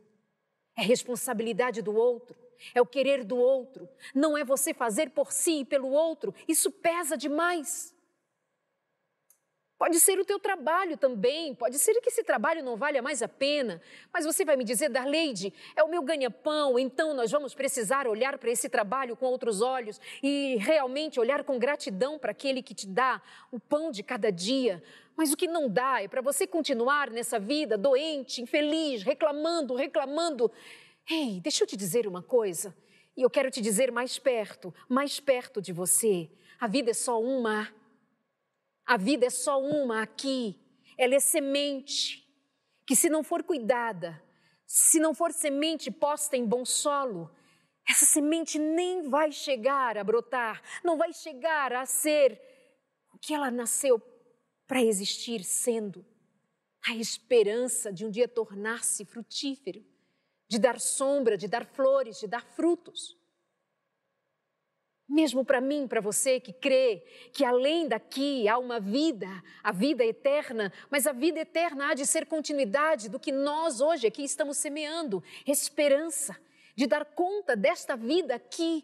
É 0.76 0.82
responsabilidade 0.82 1.84
do 1.84 1.96
outro, 1.96 2.36
é 2.74 2.82
o 2.82 2.86
querer 2.88 3.24
do 3.24 3.38
outro, 3.38 3.88
não 4.16 4.36
é 4.36 4.44
você 4.44 4.74
fazer 4.74 5.12
por 5.12 5.32
si 5.32 5.60
e 5.60 5.66
pelo 5.66 5.90
outro. 5.90 6.34
Isso 6.48 6.72
pesa 6.72 7.16
demais. 7.16 7.93
Pode 9.84 10.00
ser 10.00 10.18
o 10.18 10.24
teu 10.24 10.40
trabalho 10.40 10.96
também, 10.96 11.54
pode 11.54 11.78
ser 11.78 12.00
que 12.00 12.08
esse 12.08 12.24
trabalho 12.24 12.64
não 12.64 12.78
valha 12.78 13.02
mais 13.02 13.22
a 13.22 13.28
pena, 13.28 13.82
mas 14.14 14.24
você 14.24 14.46
vai 14.46 14.56
me 14.56 14.64
dizer, 14.64 14.88
Darleide, 14.88 15.54
é 15.76 15.84
o 15.84 15.90
meu 15.90 16.02
ganha-pão, 16.02 16.80
então 16.80 17.14
nós 17.14 17.30
vamos 17.30 17.54
precisar 17.54 18.08
olhar 18.08 18.38
para 18.38 18.50
esse 18.50 18.70
trabalho 18.70 19.14
com 19.18 19.26
outros 19.26 19.62
olhos 19.62 20.00
e 20.24 20.56
realmente 20.58 21.20
olhar 21.20 21.44
com 21.44 21.60
gratidão 21.60 22.18
para 22.18 22.32
aquele 22.32 22.64
que 22.64 22.74
te 22.74 22.88
dá 22.88 23.22
o 23.52 23.60
pão 23.60 23.92
de 23.92 24.02
cada 24.02 24.32
dia. 24.32 24.82
Mas 25.18 25.34
o 25.34 25.36
que 25.36 25.50
não 25.50 25.68
dá 25.68 26.02
é 26.02 26.08
para 26.08 26.22
você 26.22 26.48
continuar 26.48 27.10
nessa 27.10 27.38
vida 27.38 27.78
doente, 27.78 28.42
infeliz, 28.42 29.04
reclamando, 29.04 29.76
reclamando. 29.76 30.50
Ei, 31.12 31.42
deixa 31.42 31.66
eu 31.66 31.68
te 31.68 31.76
dizer 31.76 32.08
uma 32.08 32.24
coisa, 32.24 32.74
e 33.18 33.22
eu 33.22 33.30
quero 33.30 33.52
te 33.52 33.60
dizer 33.60 33.92
mais 33.92 34.18
perto, 34.18 34.74
mais 34.88 35.20
perto 35.20 35.62
de 35.62 35.74
você. 35.74 36.30
A 36.58 36.68
vida 36.68 36.92
é 36.92 36.94
só 36.94 37.22
uma. 37.22 37.83
A 38.94 38.98
vida 38.98 39.26
é 39.26 39.30
só 39.32 39.60
uma 39.60 40.04
aqui. 40.04 40.56
Ela 40.96 41.16
é 41.16 41.20
semente 41.20 42.32
que, 42.86 42.96
se 42.96 43.10
não 43.10 43.24
for 43.24 43.42
cuidada, 43.42 44.22
se 44.68 45.00
não 45.00 45.16
for 45.16 45.34
semente 45.34 45.90
posta 45.90 46.38
em 46.38 46.46
bom 46.46 46.64
solo, 46.64 47.36
essa 47.90 48.06
semente 48.06 48.60
nem 48.60 49.10
vai 49.10 49.32
chegar 49.32 49.98
a 49.98 50.04
brotar, 50.04 50.62
não 50.84 50.96
vai 50.96 51.12
chegar 51.12 51.74
a 51.74 51.88
ser 51.88 52.40
o 53.12 53.18
que 53.18 53.34
ela 53.34 53.50
nasceu 53.50 54.00
para 54.68 54.84
existir 54.84 55.44
sendo. 55.44 56.06
A 56.88 56.94
esperança 56.96 57.92
de 57.92 58.06
um 58.06 58.12
dia 58.12 58.28
tornar-se 58.28 59.06
frutífero, 59.06 59.84
de 60.48 60.60
dar 60.60 60.80
sombra, 60.80 61.36
de 61.36 61.48
dar 61.48 61.66
flores, 61.66 62.20
de 62.20 62.28
dar 62.28 62.46
frutos. 62.46 63.18
Mesmo 65.14 65.46
para 65.46 65.62
mim, 65.62 65.88
para 65.88 66.02
você 66.02 66.40
que 66.40 66.52
crê 66.52 67.06
que 67.32 67.46
além 67.46 67.88
daqui 67.88 68.48
há 68.48 68.58
uma 68.58 68.80
vida, 68.80 69.28
a 69.64 69.72
vida 69.72 70.04
eterna, 70.04 70.74
mas 70.90 71.06
a 71.06 71.12
vida 71.12 71.40
eterna 71.40 71.90
há 71.90 71.94
de 71.94 72.04
ser 72.04 72.26
continuidade 72.26 73.10
do 73.10 73.20
que 73.20 73.32
nós 73.32 73.80
hoje 73.80 74.08
aqui 74.08 74.24
estamos 74.24 74.58
semeando 74.58 75.24
esperança 75.46 76.36
de 76.76 76.88
dar 76.88 77.06
conta 77.06 77.56
desta 77.56 77.96
vida 77.96 78.34
aqui 78.34 78.84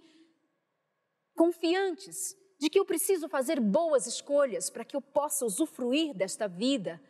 confiantes 1.35 2.37
de 2.59 2.69
que 2.69 2.77
eu 2.77 2.85
preciso 2.85 3.27
fazer 3.27 3.59
boas 3.59 4.05
escolhas 4.05 4.69
para 4.69 4.85
que 4.85 4.95
eu 4.95 5.01
possa 5.01 5.43
usufruir 5.45 6.13
desta 6.13 6.47
vida 6.47 7.01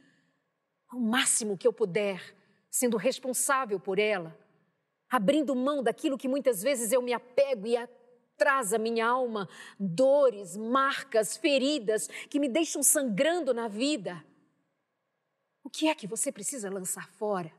ao 0.87 0.97
máximo 0.97 1.57
que 1.57 1.67
eu 1.67 1.73
puder, 1.73 2.23
sendo 2.71 2.95
responsável 2.95 3.81
por 3.81 3.99
ela, 3.99 4.33
abrindo 5.09 5.53
mão 5.53 5.83
daquilo 5.83 6.17
que 6.17 6.29
muitas 6.29 6.63
vezes 6.63 6.93
eu 6.93 7.01
me 7.01 7.11
apego 7.11 7.67
e 7.67 7.75
traz 8.39 8.73
à 8.73 8.79
minha 8.79 9.05
alma 9.05 9.47
dores, 9.77 10.57
marcas, 10.57 11.37
feridas 11.37 12.07
que 12.29 12.39
me 12.39 12.47
deixam 12.47 12.81
sangrando 12.81 13.53
na 13.53 13.67
vida. 13.67 14.25
O 15.63 15.69
que 15.69 15.89
é 15.89 15.93
que 15.93 16.07
você 16.07 16.31
precisa 16.31 16.69
lançar 16.69 17.07
fora? 17.11 17.51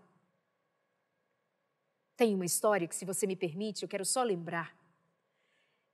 Tem 2.16 2.34
uma 2.34 2.44
história 2.44 2.88
que, 2.88 2.96
se 2.96 3.04
você 3.04 3.26
me 3.26 3.36
permite, 3.36 3.82
eu 3.82 3.88
quero 3.88 4.04
só 4.04 4.22
lembrar. 4.22 4.74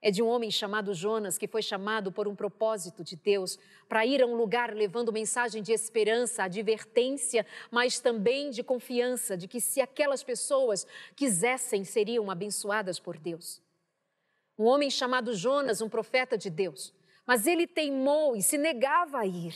É 0.01 0.11
de 0.11 0.22
um 0.22 0.29
homem 0.29 0.51
chamado 0.51 0.94
Jonas, 0.94 1.37
que 1.37 1.49
foi 1.49 1.62
chamado 1.62 2.12
por 2.12 2.29
um 2.29 2.35
propósito 2.35 3.03
de 3.03 3.16
Deus 3.16 3.59
para 3.88 4.07
ir 4.07 4.22
a 4.22 4.27
um 4.27 4.37
lugar 4.37 4.72
levando 4.72 5.12
mensagem 5.12 5.62
de 5.62 5.72
esperança, 5.72 6.44
advertência, 6.44 7.44
mas 7.70 7.99
também 7.99 8.51
de 8.51 8.62
confiança 8.62 9.37
de 9.37 9.49
que 9.49 9.61
se 9.61 9.81
aquelas 9.81 10.22
pessoas 10.22 10.87
quisessem, 11.16 11.85
seriam 11.85 12.31
abençoadas 12.31 13.01
por 13.01 13.18
Deus. 13.18 13.66
Um 14.59 14.64
homem 14.64 14.90
chamado 14.90 15.35
Jonas, 15.35 15.81
um 15.81 15.88
profeta 15.88 16.38
de 16.38 16.49
Deus, 16.49 16.95
mas 17.27 17.47
ele 17.47 17.66
teimou 17.66 18.35
e 18.37 18.42
se 18.42 18.57
negava 18.57 19.19
a 19.19 19.27
ir. 19.27 19.55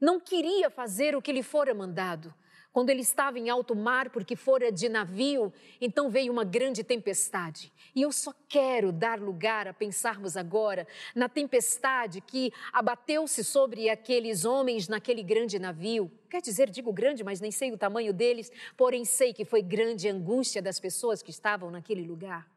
Não 0.00 0.20
queria 0.20 0.70
fazer 0.70 1.16
o 1.16 1.22
que 1.22 1.32
lhe 1.32 1.42
fora 1.42 1.74
mandado. 1.74 2.32
Quando 2.72 2.90
ele 2.90 3.00
estava 3.00 3.36
em 3.36 3.50
alto 3.50 3.74
mar, 3.74 4.10
porque 4.10 4.36
fora 4.36 4.70
de 4.70 4.88
navio, 4.88 5.52
então 5.80 6.08
veio 6.08 6.32
uma 6.32 6.44
grande 6.44 6.84
tempestade. 6.84 7.72
E 7.96 8.02
eu 8.02 8.12
só 8.12 8.32
quero 8.48 8.92
dar 8.92 9.18
lugar 9.18 9.66
a 9.66 9.74
pensarmos 9.74 10.36
agora 10.36 10.86
na 11.12 11.28
tempestade 11.28 12.20
que 12.20 12.52
abateu-se 12.72 13.42
sobre 13.42 13.90
aqueles 13.90 14.44
homens 14.44 14.86
naquele 14.86 15.24
grande 15.24 15.58
navio. 15.58 16.08
Quer 16.30 16.40
dizer, 16.40 16.70
digo 16.70 16.92
grande, 16.92 17.24
mas 17.24 17.40
nem 17.40 17.50
sei 17.50 17.72
o 17.72 17.78
tamanho 17.78 18.12
deles, 18.12 18.52
porém 18.76 19.04
sei 19.04 19.34
que 19.34 19.44
foi 19.44 19.62
grande 19.62 20.08
angústia 20.08 20.62
das 20.62 20.78
pessoas 20.78 21.22
que 21.22 21.30
estavam 21.30 21.72
naquele 21.72 22.06
lugar. 22.06 22.48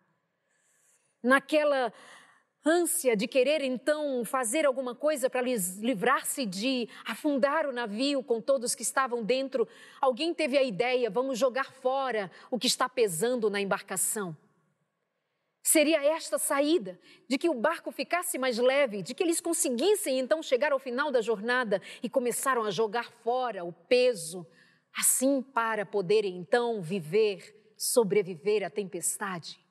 Naquela 1.24 1.94
ânsia 2.66 3.16
de 3.16 3.28
querer 3.28 3.62
então 3.62 4.24
fazer 4.26 4.66
alguma 4.66 4.94
coisa 4.94 5.30
para 5.30 5.42
livrar-se 5.42 6.46
de 6.46 6.88
afundar 7.06 7.66
o 7.66 7.72
navio 7.72 8.24
com 8.24 8.42
todos 8.42 8.76
que 8.76 8.82
estavam 8.82 9.24
dentro, 9.24 9.68
alguém 10.02 10.34
teve 10.34 10.58
a 10.58 10.64
ideia: 10.64 11.10
vamos 11.10 11.40
jogar 11.40 11.72
fora 11.72 12.30
o 12.52 12.60
que 12.60 12.68
está 12.68 12.90
pesando 12.90 13.50
na 13.50 13.62
embarcação. 13.62 14.36
Seria 15.66 16.04
esta 16.04 16.38
saída, 16.38 17.00
de 17.26 17.38
que 17.38 17.48
o 17.48 17.54
barco 17.54 17.90
ficasse 17.90 18.38
mais 18.38 18.58
leve, 18.58 19.02
de 19.02 19.16
que 19.16 19.24
eles 19.24 19.40
conseguissem 19.40 20.20
então 20.20 20.44
chegar 20.44 20.74
ao 20.74 20.80
final 20.80 21.10
da 21.10 21.22
jornada 21.22 21.82
e 22.02 22.10
começaram 22.10 22.66
a 22.66 22.70
jogar 22.70 23.10
fora 23.24 23.64
o 23.64 23.72
peso, 23.72 24.46
assim 24.94 25.42
para 25.42 25.86
poderem 25.86 26.36
então 26.36 26.82
viver, 26.82 27.74
sobreviver 27.78 28.62
à 28.66 28.70
tempestade. 28.70 29.63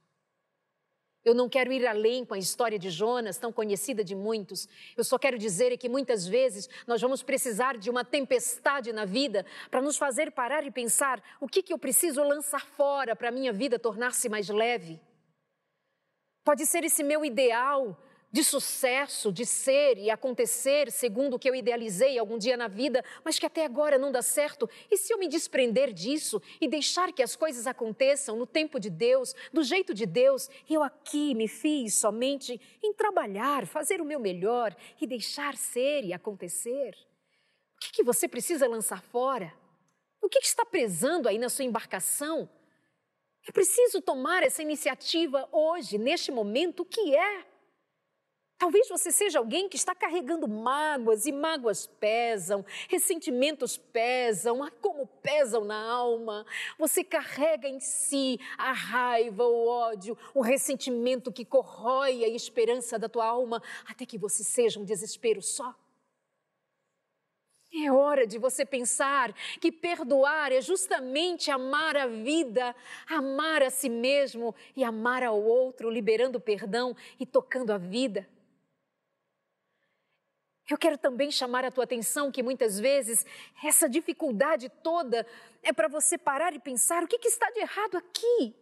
Eu 1.24 1.34
não 1.34 1.48
quero 1.48 1.72
ir 1.72 1.86
além 1.86 2.24
com 2.24 2.34
a 2.34 2.38
história 2.38 2.78
de 2.78 2.90
Jonas, 2.90 3.38
tão 3.38 3.52
conhecida 3.52 4.02
de 4.02 4.14
muitos. 4.14 4.68
Eu 4.96 5.04
só 5.04 5.18
quero 5.18 5.38
dizer 5.38 5.76
que 5.78 5.88
muitas 5.88 6.26
vezes 6.26 6.68
nós 6.86 7.00
vamos 7.00 7.22
precisar 7.22 7.76
de 7.76 7.88
uma 7.88 8.04
tempestade 8.04 8.92
na 8.92 9.04
vida 9.04 9.46
para 9.70 9.80
nos 9.80 9.96
fazer 9.96 10.32
parar 10.32 10.66
e 10.66 10.70
pensar: 10.70 11.22
o 11.40 11.46
que, 11.46 11.62
que 11.62 11.72
eu 11.72 11.78
preciso 11.78 12.22
lançar 12.22 12.66
fora 12.66 13.14
para 13.14 13.28
a 13.28 13.32
minha 13.32 13.52
vida 13.52 13.78
tornar-se 13.78 14.28
mais 14.28 14.48
leve? 14.48 15.00
Pode 16.44 16.66
ser 16.66 16.82
esse 16.82 17.04
meu 17.04 17.24
ideal 17.24 17.96
de 18.32 18.42
sucesso, 18.42 19.30
de 19.30 19.44
ser 19.44 19.98
e 19.98 20.10
acontecer 20.10 20.90
segundo 20.90 21.34
o 21.34 21.38
que 21.38 21.48
eu 21.48 21.54
idealizei 21.54 22.18
algum 22.18 22.38
dia 22.38 22.56
na 22.56 22.66
vida, 22.66 23.04
mas 23.22 23.38
que 23.38 23.44
até 23.44 23.62
agora 23.66 23.98
não 23.98 24.10
dá 24.10 24.22
certo? 24.22 24.68
E 24.90 24.96
se 24.96 25.12
eu 25.12 25.18
me 25.18 25.28
desprender 25.28 25.92
disso 25.92 26.40
e 26.58 26.66
deixar 26.66 27.12
que 27.12 27.22
as 27.22 27.36
coisas 27.36 27.66
aconteçam 27.66 28.34
no 28.34 28.46
tempo 28.46 28.80
de 28.80 28.88
Deus, 28.88 29.34
do 29.52 29.62
jeito 29.62 29.92
de 29.92 30.06
Deus, 30.06 30.48
eu 30.68 30.82
aqui 30.82 31.34
me 31.34 31.46
fiz 31.46 31.94
somente 31.94 32.58
em 32.82 32.94
trabalhar, 32.94 33.66
fazer 33.66 34.00
o 34.00 34.04
meu 34.04 34.18
melhor 34.18 34.74
e 34.98 35.06
deixar 35.06 35.54
ser 35.54 36.02
e 36.02 36.14
acontecer? 36.14 36.96
O 37.76 37.80
que, 37.80 37.92
que 37.92 38.02
você 38.02 38.26
precisa 38.26 38.66
lançar 38.66 39.02
fora? 39.02 39.52
O 40.22 40.28
que, 40.28 40.40
que 40.40 40.46
está 40.46 40.64
pesando 40.64 41.28
aí 41.28 41.36
na 41.36 41.50
sua 41.50 41.66
embarcação? 41.66 42.48
É 43.46 43.52
preciso 43.52 44.00
tomar 44.00 44.42
essa 44.42 44.62
iniciativa 44.62 45.46
hoje, 45.52 45.98
neste 45.98 46.30
momento, 46.30 46.80
o 46.80 46.86
que 46.86 47.14
é? 47.14 47.51
Talvez 48.62 48.88
você 48.88 49.10
seja 49.10 49.40
alguém 49.40 49.68
que 49.68 49.74
está 49.74 49.92
carregando 49.92 50.46
mágoas 50.46 51.26
e 51.26 51.32
mágoas 51.32 51.88
pesam, 51.98 52.64
ressentimentos 52.88 53.76
pesam, 53.76 54.70
como 54.80 55.04
pesam 55.04 55.64
na 55.64 55.84
alma. 55.84 56.46
Você 56.78 57.02
carrega 57.02 57.66
em 57.66 57.80
si 57.80 58.38
a 58.56 58.70
raiva, 58.70 59.44
o 59.44 59.66
ódio, 59.66 60.16
o 60.32 60.40
ressentimento 60.40 61.32
que 61.32 61.44
corrói 61.44 62.22
a 62.22 62.28
esperança 62.28 63.00
da 63.00 63.08
tua 63.08 63.26
alma 63.26 63.60
até 63.84 64.06
que 64.06 64.16
você 64.16 64.44
seja 64.44 64.78
um 64.78 64.84
desespero 64.84 65.42
só. 65.42 65.74
É 67.74 67.90
hora 67.90 68.24
de 68.28 68.38
você 68.38 68.64
pensar 68.64 69.34
que 69.60 69.72
perdoar 69.72 70.52
é 70.52 70.60
justamente 70.60 71.50
amar 71.50 71.96
a 71.96 72.06
vida, 72.06 72.76
amar 73.08 73.60
a 73.64 73.70
si 73.70 73.88
mesmo 73.88 74.54
e 74.76 74.84
amar 74.84 75.24
ao 75.24 75.42
outro, 75.42 75.90
liberando 75.90 76.38
perdão 76.38 76.94
e 77.18 77.26
tocando 77.26 77.72
a 77.72 77.76
vida. 77.76 78.24
Eu 80.72 80.78
quero 80.78 80.96
também 80.96 81.30
chamar 81.30 81.66
a 81.66 81.70
tua 81.70 81.84
atenção 81.84 82.32
que 82.32 82.42
muitas 82.42 82.80
vezes 82.80 83.26
essa 83.62 83.86
dificuldade 83.86 84.70
toda 84.82 85.26
é 85.62 85.70
para 85.70 85.86
você 85.86 86.16
parar 86.16 86.54
e 86.54 86.58
pensar 86.58 87.04
o 87.04 87.06
que, 87.06 87.18
que 87.18 87.28
está 87.28 87.50
de 87.50 87.60
errado 87.60 87.98
aqui. 87.98 88.56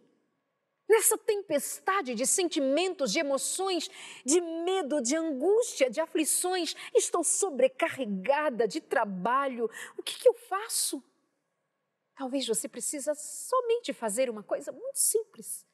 Nessa 0.89 1.17
tempestade 1.17 2.13
de 2.13 2.27
sentimentos, 2.27 3.13
de 3.13 3.19
emoções, 3.19 3.89
de 4.25 4.41
medo, 4.41 5.01
de 5.01 5.15
angústia, 5.15 5.89
de 5.89 6.01
aflições, 6.01 6.75
estou 6.93 7.23
sobrecarregada 7.23 8.67
de 8.67 8.81
trabalho. 8.81 9.71
O 9.97 10.03
que, 10.03 10.19
que 10.19 10.27
eu 10.27 10.33
faço? 10.33 11.01
Talvez 12.13 12.45
você 12.45 12.67
precisa 12.67 13.15
somente 13.15 13.93
fazer 13.93 14.29
uma 14.29 14.43
coisa 14.43 14.73
muito 14.73 14.97
simples. 14.97 15.65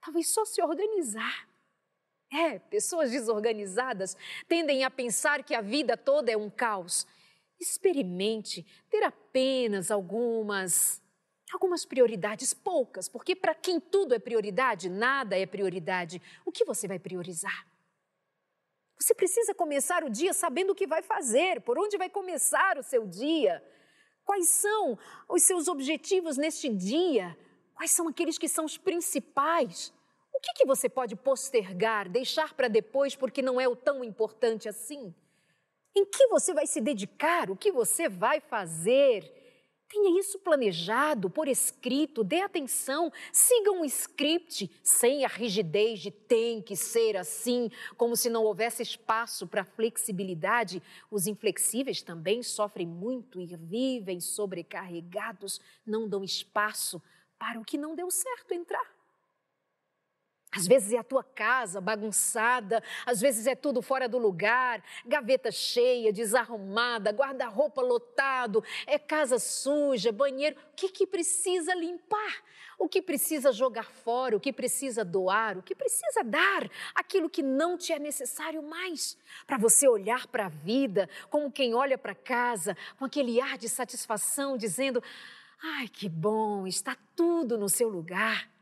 Talvez 0.00 0.32
só 0.32 0.46
se 0.46 0.62
organizar 0.62 1.46
é, 2.34 2.58
pessoas 2.58 3.10
desorganizadas 3.10 4.16
tendem 4.48 4.82
a 4.82 4.90
pensar 4.90 5.44
que 5.44 5.54
a 5.54 5.60
vida 5.60 5.96
toda 5.96 6.32
é 6.32 6.36
um 6.36 6.50
caos. 6.50 7.06
Experimente 7.60 8.66
ter 8.90 9.04
apenas 9.04 9.90
algumas 9.90 11.00
algumas 11.52 11.84
prioridades, 11.84 12.52
poucas, 12.52 13.08
porque 13.08 13.36
para 13.36 13.54
quem 13.54 13.78
tudo 13.78 14.12
é 14.12 14.18
prioridade, 14.18 14.88
nada 14.88 15.38
é 15.38 15.46
prioridade. 15.46 16.20
O 16.44 16.50
que 16.50 16.64
você 16.64 16.88
vai 16.88 16.98
priorizar? 16.98 17.64
Você 18.98 19.14
precisa 19.14 19.54
começar 19.54 20.02
o 20.02 20.10
dia 20.10 20.32
sabendo 20.32 20.70
o 20.70 20.74
que 20.74 20.86
vai 20.86 21.00
fazer, 21.00 21.60
por 21.60 21.78
onde 21.78 21.96
vai 21.96 22.10
começar 22.10 22.76
o 22.76 22.82
seu 22.82 23.06
dia. 23.06 23.62
Quais 24.24 24.48
são 24.48 24.98
os 25.28 25.44
seus 25.44 25.68
objetivos 25.68 26.36
neste 26.36 26.68
dia? 26.68 27.36
Quais 27.74 27.92
são 27.92 28.08
aqueles 28.08 28.36
que 28.36 28.48
são 28.48 28.64
os 28.64 28.76
principais? 28.76 29.92
Que, 30.40 30.52
que 30.54 30.66
você 30.66 30.88
pode 30.88 31.16
postergar, 31.16 32.08
deixar 32.08 32.54
para 32.54 32.68
depois 32.68 33.14
porque 33.14 33.42
não 33.42 33.60
é 33.60 33.68
o 33.68 33.76
tão 33.76 34.02
importante 34.02 34.68
assim? 34.68 35.14
Em 35.96 36.04
que 36.04 36.26
você 36.26 36.52
vai 36.52 36.66
se 36.66 36.80
dedicar? 36.80 37.50
O 37.50 37.56
que 37.56 37.70
você 37.70 38.08
vai 38.08 38.40
fazer? 38.40 39.32
Tenha 39.88 40.18
isso 40.18 40.40
planejado, 40.40 41.30
por 41.30 41.46
escrito, 41.46 42.24
dê 42.24 42.40
atenção, 42.40 43.12
siga 43.32 43.70
um 43.70 43.84
script 43.84 44.68
sem 44.82 45.24
a 45.24 45.28
rigidez 45.28 46.00
de 46.00 46.10
tem 46.10 46.60
que 46.60 46.74
ser 46.74 47.16
assim, 47.16 47.70
como 47.96 48.16
se 48.16 48.28
não 48.28 48.42
houvesse 48.42 48.82
espaço 48.82 49.46
para 49.46 49.64
flexibilidade. 49.64 50.82
Os 51.10 51.28
inflexíveis 51.28 52.02
também 52.02 52.42
sofrem 52.42 52.88
muito 52.88 53.40
e 53.40 53.46
vivem 53.54 54.18
sobrecarregados, 54.20 55.60
não 55.86 56.08
dão 56.08 56.24
espaço 56.24 57.00
para 57.38 57.60
o 57.60 57.64
que 57.64 57.78
não 57.78 57.94
deu 57.94 58.10
certo 58.10 58.52
entrar. 58.52 58.93
Às 60.54 60.66
vezes 60.66 60.92
é 60.92 60.98
a 60.98 61.04
tua 61.04 61.24
casa 61.24 61.80
bagunçada, 61.80 62.82
às 63.04 63.20
vezes 63.20 63.46
é 63.46 63.56
tudo 63.56 63.82
fora 63.82 64.08
do 64.08 64.18
lugar, 64.18 64.82
gaveta 65.04 65.50
cheia, 65.50 66.12
desarrumada, 66.12 67.10
guarda-roupa 67.10 67.82
lotado, 67.82 68.62
é 68.86 68.98
casa 68.98 69.38
suja, 69.38 70.12
banheiro. 70.12 70.56
O 70.72 70.76
que, 70.76 70.88
que 70.88 71.06
precisa 71.06 71.74
limpar? 71.74 72.42
O 72.78 72.88
que 72.88 73.02
precisa 73.02 73.52
jogar 73.52 73.90
fora? 73.90 74.36
O 74.36 74.40
que 74.40 74.52
precisa 74.52 75.04
doar? 75.04 75.58
O 75.58 75.62
que 75.62 75.74
precisa 75.74 76.22
dar? 76.24 76.68
Aquilo 76.94 77.30
que 77.30 77.42
não 77.42 77.76
te 77.76 77.92
é 77.92 77.98
necessário 77.98 78.62
mais. 78.62 79.16
Para 79.46 79.58
você 79.58 79.88
olhar 79.88 80.26
para 80.26 80.46
a 80.46 80.48
vida 80.48 81.08
como 81.30 81.50
quem 81.50 81.74
olha 81.74 81.98
para 81.98 82.14
casa, 82.14 82.76
com 82.98 83.04
aquele 83.04 83.40
ar 83.40 83.58
de 83.58 83.68
satisfação, 83.68 84.56
dizendo: 84.56 85.02
ai, 85.62 85.88
que 85.88 86.08
bom, 86.08 86.66
está 86.66 86.96
tudo 87.16 87.58
no 87.58 87.68
seu 87.68 87.88
lugar. 87.88 88.53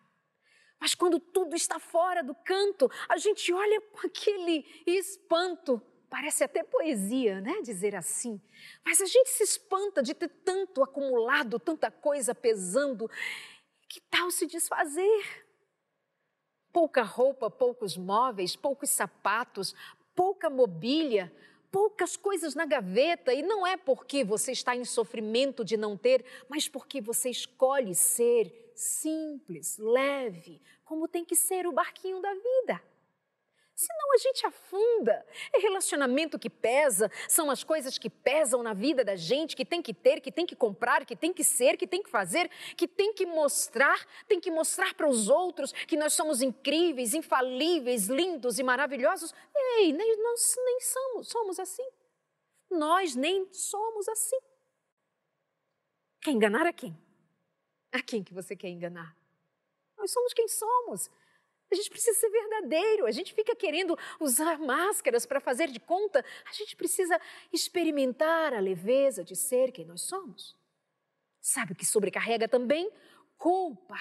Mas 0.82 0.96
quando 0.96 1.20
tudo 1.20 1.54
está 1.54 1.78
fora 1.78 2.24
do 2.24 2.34
canto, 2.34 2.90
a 3.08 3.16
gente 3.16 3.52
olha 3.52 3.80
com 3.80 4.04
aquele 4.04 4.66
espanto. 4.84 5.80
Parece 6.10 6.42
até 6.42 6.64
poesia, 6.64 7.40
né? 7.40 7.60
Dizer 7.62 7.94
assim. 7.94 8.42
Mas 8.84 9.00
a 9.00 9.06
gente 9.06 9.28
se 9.28 9.44
espanta 9.44 10.02
de 10.02 10.12
ter 10.12 10.26
tanto 10.44 10.82
acumulado, 10.82 11.60
tanta 11.60 11.88
coisa 11.88 12.34
pesando. 12.34 13.08
Que 13.88 14.00
tal 14.10 14.28
se 14.32 14.44
desfazer? 14.44 15.46
Pouca 16.72 17.04
roupa, 17.04 17.48
poucos 17.48 17.96
móveis, 17.96 18.56
poucos 18.56 18.90
sapatos, 18.90 19.76
pouca 20.16 20.50
mobília, 20.50 21.32
poucas 21.72 22.16
coisas 22.16 22.54
na 22.54 22.66
gaveta. 22.66 23.32
E 23.32 23.42
não 23.42 23.66
é 23.66 23.76
porque 23.76 24.22
você 24.22 24.52
está 24.52 24.76
em 24.76 24.84
sofrimento 24.84 25.64
de 25.64 25.76
não 25.76 25.96
ter, 25.96 26.24
mas 26.48 26.68
porque 26.68 27.00
você 27.00 27.30
escolhe 27.30 27.94
ser 27.94 28.70
simples, 28.76 29.78
leve, 29.78 30.60
como 30.84 31.08
tem 31.08 31.24
que 31.24 31.34
ser 31.34 31.66
o 31.66 31.72
barquinho 31.72 32.20
da 32.20 32.32
vida. 32.34 32.82
Senão 33.74 34.12
a 34.14 34.18
gente 34.18 34.46
afunda. 34.46 35.26
É 35.52 35.58
relacionamento 35.58 36.38
que 36.38 36.50
pesa, 36.50 37.10
são 37.28 37.50
as 37.50 37.64
coisas 37.64 37.98
que 37.98 38.10
pesam 38.10 38.62
na 38.62 38.74
vida 38.74 39.04
da 39.04 39.16
gente, 39.16 39.56
que 39.56 39.64
tem 39.64 39.80
que 39.80 39.94
ter, 39.94 40.20
que 40.20 40.30
tem 40.30 40.44
que 40.46 40.54
comprar, 40.54 41.06
que 41.06 41.16
tem 41.16 41.32
que 41.32 41.42
ser, 41.42 41.76
que 41.76 41.86
tem 41.86 42.02
que 42.02 42.10
fazer, 42.10 42.50
que 42.76 42.86
tem 42.86 43.12
que 43.12 43.24
mostrar, 43.24 44.06
tem 44.28 44.38
que 44.40 44.50
mostrar 44.50 44.94
para 44.94 45.08
os 45.08 45.28
outros 45.28 45.72
que 45.72 45.96
nós 45.96 46.12
somos 46.12 46.42
incríveis, 46.42 47.14
infalíveis, 47.14 48.08
lindos 48.08 48.58
e 48.58 48.62
maravilhosos. 48.62 49.34
Ei, 49.54 49.92
nem, 49.92 50.22
nós 50.22 50.54
nem 50.64 50.80
somos, 50.80 51.28
somos 51.28 51.58
assim. 51.58 51.88
Nós 52.70 53.16
nem 53.16 53.52
somos 53.52 54.08
assim. 54.08 54.38
Quer 56.20 56.30
enganar 56.30 56.66
a 56.66 56.72
quem? 56.72 56.96
A 57.90 58.00
quem 58.02 58.22
que 58.22 58.32
você 58.32 58.54
quer 58.54 58.68
enganar? 58.68 59.16
Nós 59.96 60.10
somos 60.10 60.32
quem 60.32 60.46
somos. 60.48 61.10
A 61.72 61.74
gente 61.74 61.88
precisa 61.88 62.18
ser 62.20 62.28
verdadeiro, 62.28 63.06
a 63.06 63.10
gente 63.10 63.32
fica 63.32 63.56
querendo 63.56 63.98
usar 64.20 64.58
máscaras 64.58 65.24
para 65.24 65.40
fazer 65.40 65.68
de 65.68 65.80
conta, 65.80 66.22
a 66.46 66.52
gente 66.52 66.76
precisa 66.76 67.18
experimentar 67.50 68.52
a 68.52 68.60
leveza 68.60 69.24
de 69.24 69.34
ser 69.34 69.72
quem 69.72 69.86
nós 69.86 70.02
somos. 70.02 70.54
Sabe 71.40 71.72
o 71.72 71.74
que 71.74 71.86
sobrecarrega 71.86 72.46
também? 72.46 72.90
Culpa. 73.38 73.98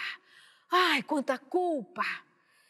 Ai, 0.70 1.02
quanta 1.02 1.38
culpa! 1.38 2.04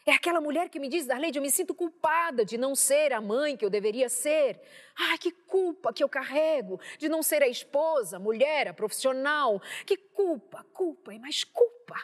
É 0.06 0.12
aquela 0.12 0.40
mulher 0.40 0.70
que 0.70 0.80
me 0.80 0.88
diz, 0.88 1.08
Darlene, 1.08 1.36
eu 1.36 1.42
me 1.42 1.50
sinto 1.50 1.74
culpada 1.74 2.46
de 2.46 2.58
não 2.58 2.76
ser 2.76 3.12
a 3.12 3.20
mãe 3.20 3.58
que 3.58 3.66
eu 3.66 3.70
deveria 3.72 4.08
ser. 4.08 4.62
Ai, 4.96 5.18
que 5.18 5.32
culpa 5.32 5.92
que 5.92 6.04
eu 6.04 6.10
carrego 6.10 6.80
de 7.00 7.10
não 7.10 7.24
ser 7.24 7.42
a 7.42 7.48
esposa, 7.48 8.18
a 8.18 8.20
mulher, 8.20 8.68
a 8.68 8.74
profissional. 8.74 9.60
Que 9.86 9.98
culpa, 9.98 10.64
culpa 10.74 11.12
e 11.12 11.20
mais 11.20 11.44
culpa. 11.44 11.96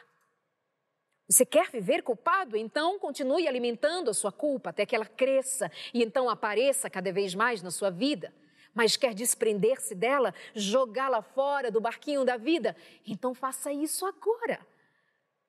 Você 1.29 1.45
quer 1.45 1.69
viver 1.69 2.03
culpado? 2.03 2.55
Então 2.55 2.97
continue 2.99 3.47
alimentando 3.47 4.09
a 4.09 4.13
sua 4.13 4.31
culpa 4.31 4.69
até 4.69 4.85
que 4.85 4.95
ela 4.95 5.05
cresça 5.05 5.69
e 5.93 6.01
então 6.01 6.29
apareça 6.29 6.89
cada 6.89 7.11
vez 7.11 7.35
mais 7.35 7.61
na 7.61 7.69
sua 7.69 7.89
vida. 7.89 8.33
Mas 8.73 8.95
quer 8.95 9.13
desprender-se 9.13 9.93
dela, 9.93 10.33
jogá-la 10.55 11.21
fora 11.21 11.69
do 11.69 11.81
barquinho 11.81 12.23
da 12.23 12.37
vida? 12.37 12.77
Então 13.05 13.33
faça 13.33 13.73
isso 13.73 14.05
agora. 14.05 14.65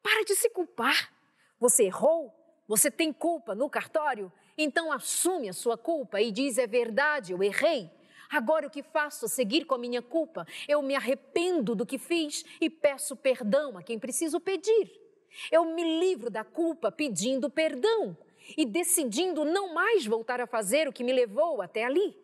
Para 0.03 0.25
de 0.25 0.35
se 0.35 0.51
culpar. 0.51 1.13
Você 1.61 1.85
errou? 1.85 2.35
Você 2.67 2.91
tem 2.91 3.13
culpa 3.13 3.55
no 3.55 3.71
cartório? 3.71 4.33
Então 4.57 4.91
assume 4.91 5.49
a 5.49 5.53
sua 5.53 5.79
culpa 5.79 6.21
e 6.21 6.33
diz: 6.33 6.59
é 6.59 6.67
verdade, 6.67 7.33
eu 7.33 7.43
errei. 7.43 7.89
Agora 8.29 8.67
o 8.67 8.71
que 8.71 8.83
faço? 8.83 9.29
Seguir 9.29 9.65
com 9.65 9.75
a 9.75 9.79
minha 9.79 10.03
culpa. 10.03 10.45
Eu 10.67 10.83
me 10.83 10.97
arrependo 10.97 11.75
do 11.77 11.87
que 11.87 11.99
fiz 11.99 12.45
e 12.61 12.69
peço 12.69 13.15
perdão 13.15 13.79
a 13.79 13.83
quem 13.83 13.99
preciso 13.99 14.41
pedir. 14.41 15.08
Eu 15.51 15.65
me 15.65 15.99
livro 16.01 16.31
da 16.31 16.45
culpa 16.45 16.91
pedindo 16.91 17.51
perdão 17.51 18.17
e 18.57 18.65
decidindo 18.65 19.45
não 19.45 19.75
mais 19.75 20.07
voltar 20.07 20.41
a 20.41 20.47
fazer 20.47 20.89
o 20.89 20.93
que 20.93 21.05
me 21.05 21.13
levou 21.13 21.61
até 21.61 21.85
ali. 21.85 22.17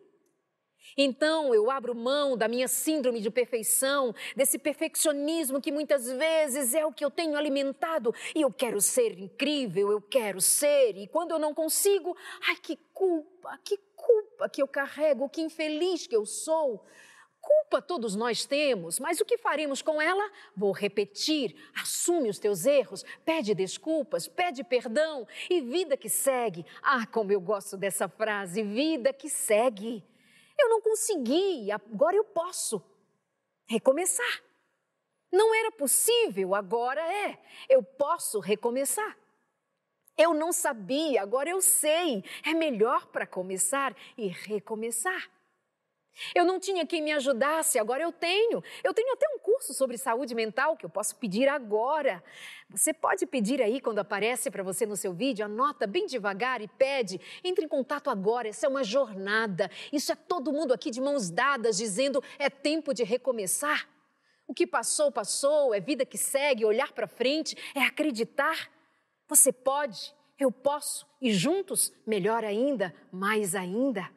Então 0.96 1.54
eu 1.54 1.70
abro 1.70 1.94
mão 1.94 2.36
da 2.36 2.46
minha 2.46 2.68
síndrome 2.68 3.20
de 3.20 3.30
perfeição, 3.30 4.14
desse 4.36 4.58
perfeccionismo 4.58 5.60
que 5.60 5.72
muitas 5.72 6.10
vezes 6.10 6.74
é 6.74 6.84
o 6.84 6.92
que 6.92 7.04
eu 7.04 7.10
tenho 7.10 7.36
alimentado 7.36 8.14
e 8.34 8.42
eu 8.42 8.52
quero 8.52 8.80
ser 8.80 9.18
incrível, 9.18 9.90
eu 9.90 10.00
quero 10.00 10.40
ser, 10.40 10.96
e 10.96 11.06
quando 11.08 11.32
eu 11.32 11.38
não 11.38 11.54
consigo, 11.54 12.16
ai 12.46 12.56
que 12.56 12.76
culpa, 12.92 13.58
que 13.64 13.78
culpa 13.96 14.48
que 14.48 14.62
eu 14.62 14.68
carrego, 14.68 15.28
que 15.28 15.40
infeliz 15.40 16.06
que 16.06 16.14
eu 16.14 16.26
sou. 16.26 16.84
Culpa 17.44 17.82
todos 17.82 18.14
nós 18.14 18.46
temos, 18.46 18.98
mas 18.98 19.20
o 19.20 19.24
que 19.24 19.36
faremos 19.36 19.82
com 19.82 20.00
ela? 20.00 20.30
Vou 20.56 20.72
repetir: 20.72 21.54
assume 21.74 22.30
os 22.30 22.38
teus 22.38 22.64
erros, 22.64 23.04
pede 23.22 23.54
desculpas, 23.54 24.26
pede 24.26 24.64
perdão 24.64 25.28
e 25.50 25.60
vida 25.60 25.94
que 25.94 26.08
segue. 26.08 26.64
Ah, 26.82 27.06
como 27.06 27.32
eu 27.32 27.40
gosto 27.40 27.76
dessa 27.76 28.08
frase: 28.08 28.62
vida 28.62 29.12
que 29.12 29.28
segue. 29.28 30.02
Eu 30.58 30.70
não 30.70 30.80
consegui, 30.80 31.70
agora 31.70 32.16
eu 32.16 32.24
posso 32.24 32.82
recomeçar. 33.66 34.42
Não 35.30 35.54
era 35.54 35.70
possível, 35.72 36.54
agora 36.54 37.02
é. 37.02 37.38
Eu 37.68 37.82
posso 37.82 38.40
recomeçar. 38.40 39.18
Eu 40.16 40.32
não 40.32 40.50
sabia, 40.50 41.20
agora 41.20 41.50
eu 41.50 41.60
sei. 41.60 42.24
É 42.42 42.54
melhor 42.54 43.08
para 43.08 43.26
começar 43.26 43.94
e 44.16 44.28
recomeçar. 44.28 45.28
Eu 46.34 46.44
não 46.44 46.60
tinha 46.60 46.86
quem 46.86 47.02
me 47.02 47.12
ajudasse, 47.12 47.78
agora 47.78 48.02
eu 48.02 48.12
tenho. 48.12 48.62
Eu 48.82 48.94
tenho 48.94 49.12
até 49.12 49.26
um 49.34 49.38
curso 49.38 49.74
sobre 49.74 49.98
saúde 49.98 50.34
mental 50.34 50.76
que 50.76 50.86
eu 50.86 50.90
posso 50.90 51.16
pedir 51.16 51.48
agora. 51.48 52.22
Você 52.70 52.92
pode 52.92 53.26
pedir 53.26 53.60
aí 53.60 53.80
quando 53.80 53.98
aparece 53.98 54.50
para 54.50 54.62
você 54.62 54.86
no 54.86 54.96
seu 54.96 55.12
vídeo, 55.12 55.44
anota 55.44 55.86
bem 55.86 56.06
devagar 56.06 56.60
e 56.60 56.68
pede. 56.68 57.20
Entre 57.42 57.64
em 57.64 57.68
contato 57.68 58.10
agora, 58.10 58.48
essa 58.48 58.66
é 58.66 58.68
uma 58.68 58.84
jornada. 58.84 59.70
Isso 59.92 60.12
é 60.12 60.16
todo 60.16 60.52
mundo 60.52 60.72
aqui 60.72 60.90
de 60.90 61.00
mãos 61.00 61.30
dadas 61.30 61.76
dizendo 61.76 62.22
é 62.38 62.48
tempo 62.48 62.94
de 62.94 63.02
recomeçar. 63.02 63.88
O 64.46 64.52
que 64.52 64.66
passou, 64.66 65.10
passou, 65.10 65.74
é 65.74 65.80
vida 65.80 66.04
que 66.04 66.18
segue, 66.18 66.64
olhar 66.64 66.92
para 66.92 67.06
frente, 67.06 67.56
é 67.74 67.80
acreditar. 67.80 68.70
Você 69.26 69.50
pode, 69.52 70.14
eu 70.38 70.52
posso 70.52 71.06
e 71.20 71.32
juntos, 71.32 71.92
melhor 72.06 72.44
ainda, 72.44 72.94
mais 73.10 73.54
ainda. 73.54 74.10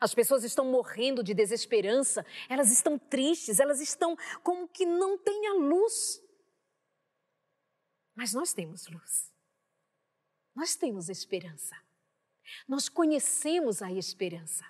As 0.00 0.14
pessoas 0.14 0.44
estão 0.44 0.64
morrendo 0.70 1.22
de 1.22 1.34
desesperança, 1.34 2.24
elas 2.48 2.70
estão 2.70 2.98
tristes, 2.98 3.60
elas 3.60 3.80
estão 3.80 4.16
como 4.42 4.68
que 4.68 4.84
não 4.84 5.16
têm 5.18 5.46
a 5.48 5.54
luz. 5.54 6.22
Mas 8.14 8.32
nós 8.32 8.52
temos 8.52 8.86
luz. 8.88 9.32
Nós 10.54 10.76
temos 10.76 11.08
esperança. 11.08 11.76
Nós 12.68 12.88
conhecemos 12.88 13.82
a 13.82 13.90
esperança. 13.90 14.64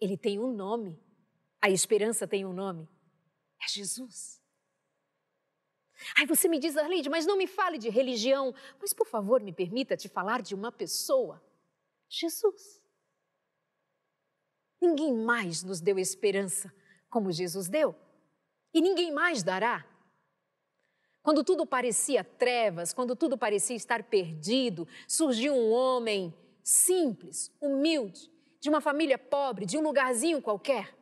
Ele 0.00 0.16
tem 0.16 0.38
um 0.38 0.52
nome. 0.52 1.02
A 1.60 1.70
esperança 1.70 2.26
tem 2.26 2.44
um 2.44 2.52
nome. 2.52 2.88
É 3.62 3.68
Jesus. 3.68 4.38
Aí 6.16 6.26
você 6.26 6.48
me 6.48 6.58
diz, 6.58 6.76
Arleide, 6.76 7.08
mas 7.08 7.26
não 7.26 7.36
me 7.36 7.46
fale 7.46 7.78
de 7.78 7.88
religião. 7.88 8.54
Mas, 8.80 8.92
por 8.92 9.06
favor, 9.06 9.40
me 9.42 9.52
permita 9.52 9.96
te 9.96 10.08
falar 10.08 10.42
de 10.42 10.54
uma 10.54 10.70
pessoa. 10.70 11.42
Jesus. 12.08 12.80
Ninguém 14.80 15.12
mais 15.12 15.62
nos 15.62 15.80
deu 15.80 15.98
esperança 15.98 16.72
como 17.10 17.32
Jesus 17.32 17.68
deu. 17.68 17.94
E 18.72 18.80
ninguém 18.80 19.12
mais 19.12 19.42
dará. 19.42 19.84
Quando 21.22 21.44
tudo 21.44 21.66
parecia 21.66 22.22
trevas, 22.22 22.92
quando 22.92 23.16
tudo 23.16 23.36
parecia 23.36 23.76
estar 23.76 24.02
perdido, 24.04 24.86
surgiu 25.06 25.54
um 25.54 25.70
homem 25.72 26.34
simples, 26.62 27.52
humilde, 27.60 28.30
de 28.60 28.68
uma 28.68 28.80
família 28.80 29.18
pobre, 29.18 29.66
de 29.66 29.76
um 29.76 29.82
lugarzinho 29.82 30.40
qualquer. 30.40 30.96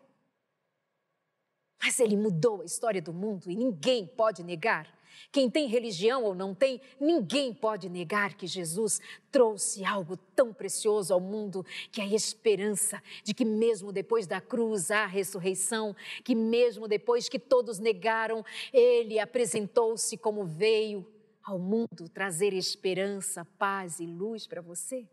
Mas 1.82 2.00
ele 2.00 2.16
mudou 2.16 2.62
a 2.62 2.64
história 2.64 3.00
do 3.02 3.12
mundo 3.12 3.50
e 3.50 3.56
ninguém 3.56 4.06
pode 4.06 4.42
negar. 4.42 4.95
Quem 5.32 5.50
tem 5.50 5.66
religião 5.66 6.24
ou 6.24 6.34
não 6.34 6.54
tem, 6.54 6.80
ninguém 7.00 7.52
pode 7.52 7.88
negar 7.88 8.34
que 8.34 8.46
Jesus 8.46 9.00
trouxe 9.30 9.84
algo 9.84 10.16
tão 10.16 10.52
precioso 10.52 11.12
ao 11.12 11.20
mundo, 11.20 11.64
que 11.90 12.00
é 12.00 12.04
a 12.04 12.14
esperança 12.14 13.02
de 13.22 13.34
que, 13.34 13.44
mesmo 13.44 13.92
depois 13.92 14.26
da 14.26 14.40
cruz, 14.40 14.90
há 14.90 15.06
ressurreição, 15.06 15.94
que, 16.24 16.34
mesmo 16.34 16.88
depois 16.88 17.28
que 17.28 17.38
todos 17.38 17.78
negaram, 17.78 18.44
ele 18.72 19.18
apresentou-se 19.18 20.16
como 20.16 20.44
veio 20.44 21.06
ao 21.42 21.58
mundo 21.58 22.08
trazer 22.12 22.52
esperança, 22.52 23.44
paz 23.58 24.00
e 24.00 24.06
luz 24.06 24.46
para 24.46 24.60
você. 24.60 25.06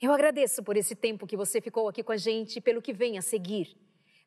Eu 0.00 0.12
agradeço 0.12 0.62
por 0.62 0.76
esse 0.76 0.94
tempo 0.94 1.26
que 1.26 1.36
você 1.36 1.60
ficou 1.60 1.88
aqui 1.88 2.02
com 2.02 2.12
a 2.12 2.16
gente, 2.16 2.60
pelo 2.60 2.82
que 2.82 2.92
vem 2.92 3.16
a 3.16 3.22
seguir. 3.22 3.74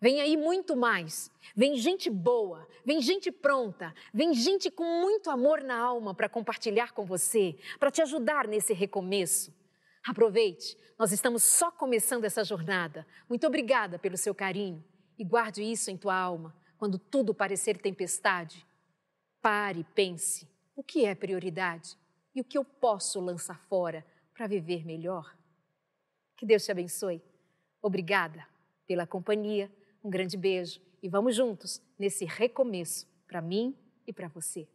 Vem 0.02 0.22
aí 0.22 0.38
muito 0.38 0.76
mais. 0.76 1.30
Vem 1.56 1.76
gente 1.76 2.10
boa, 2.10 2.68
vem 2.86 3.02
gente 3.02 3.32
pronta, 3.32 3.94
vem 4.14 4.34
gente 4.34 4.72
com 4.72 4.84
muito 4.84 5.30
amor 5.30 5.62
na 5.62 5.78
alma 5.78 6.14
para 6.14 6.30
compartilhar 6.30 6.94
com 6.94 7.06
você, 7.06 7.58
para 7.80 7.92
te 7.92 8.02
ajudar 8.02 8.48
nesse 8.48 8.74
recomeço. 8.74 9.54
Aproveite, 10.08 10.78
nós 10.98 11.12
estamos 11.12 11.44
só 11.44 11.70
começando 11.70 12.24
essa 12.24 12.44
jornada. 12.44 13.06
Muito 13.28 13.46
obrigada 13.46 14.00
pelo 14.00 14.16
seu 14.16 14.34
carinho 14.34 14.84
e 15.18 15.24
guarde 15.24 15.62
isso 15.62 15.92
em 15.92 15.98
tua 15.98 16.16
alma 16.16 16.56
quando 16.78 16.98
tudo 16.98 17.34
parecer 17.34 17.78
tempestade. 17.78 18.66
Pare, 19.42 19.86
pense: 19.94 20.48
o 20.76 20.84
que 20.84 21.06
é 21.06 21.14
prioridade 21.14 21.98
e 22.34 22.40
o 22.40 22.44
que 22.44 22.58
eu 22.58 22.64
posso 22.64 23.20
lançar 23.20 23.60
fora 23.68 24.06
para 24.34 24.48
viver 24.48 24.86
melhor? 24.86 25.36
Que 26.38 26.46
Deus 26.46 26.64
te 26.64 26.72
abençoe. 26.72 27.22
Obrigada 27.82 28.48
pela 28.88 29.06
companhia, 29.06 29.70
um 30.04 30.10
grande 30.10 30.38
beijo 30.38 30.82
e 31.02 31.10
vamos 31.10 31.36
juntos 31.36 31.82
nesse 31.98 32.26
recomeço 32.26 33.08
para 33.28 33.42
mim 33.42 33.76
e 34.06 34.14
para 34.14 34.28
você. 34.28 34.68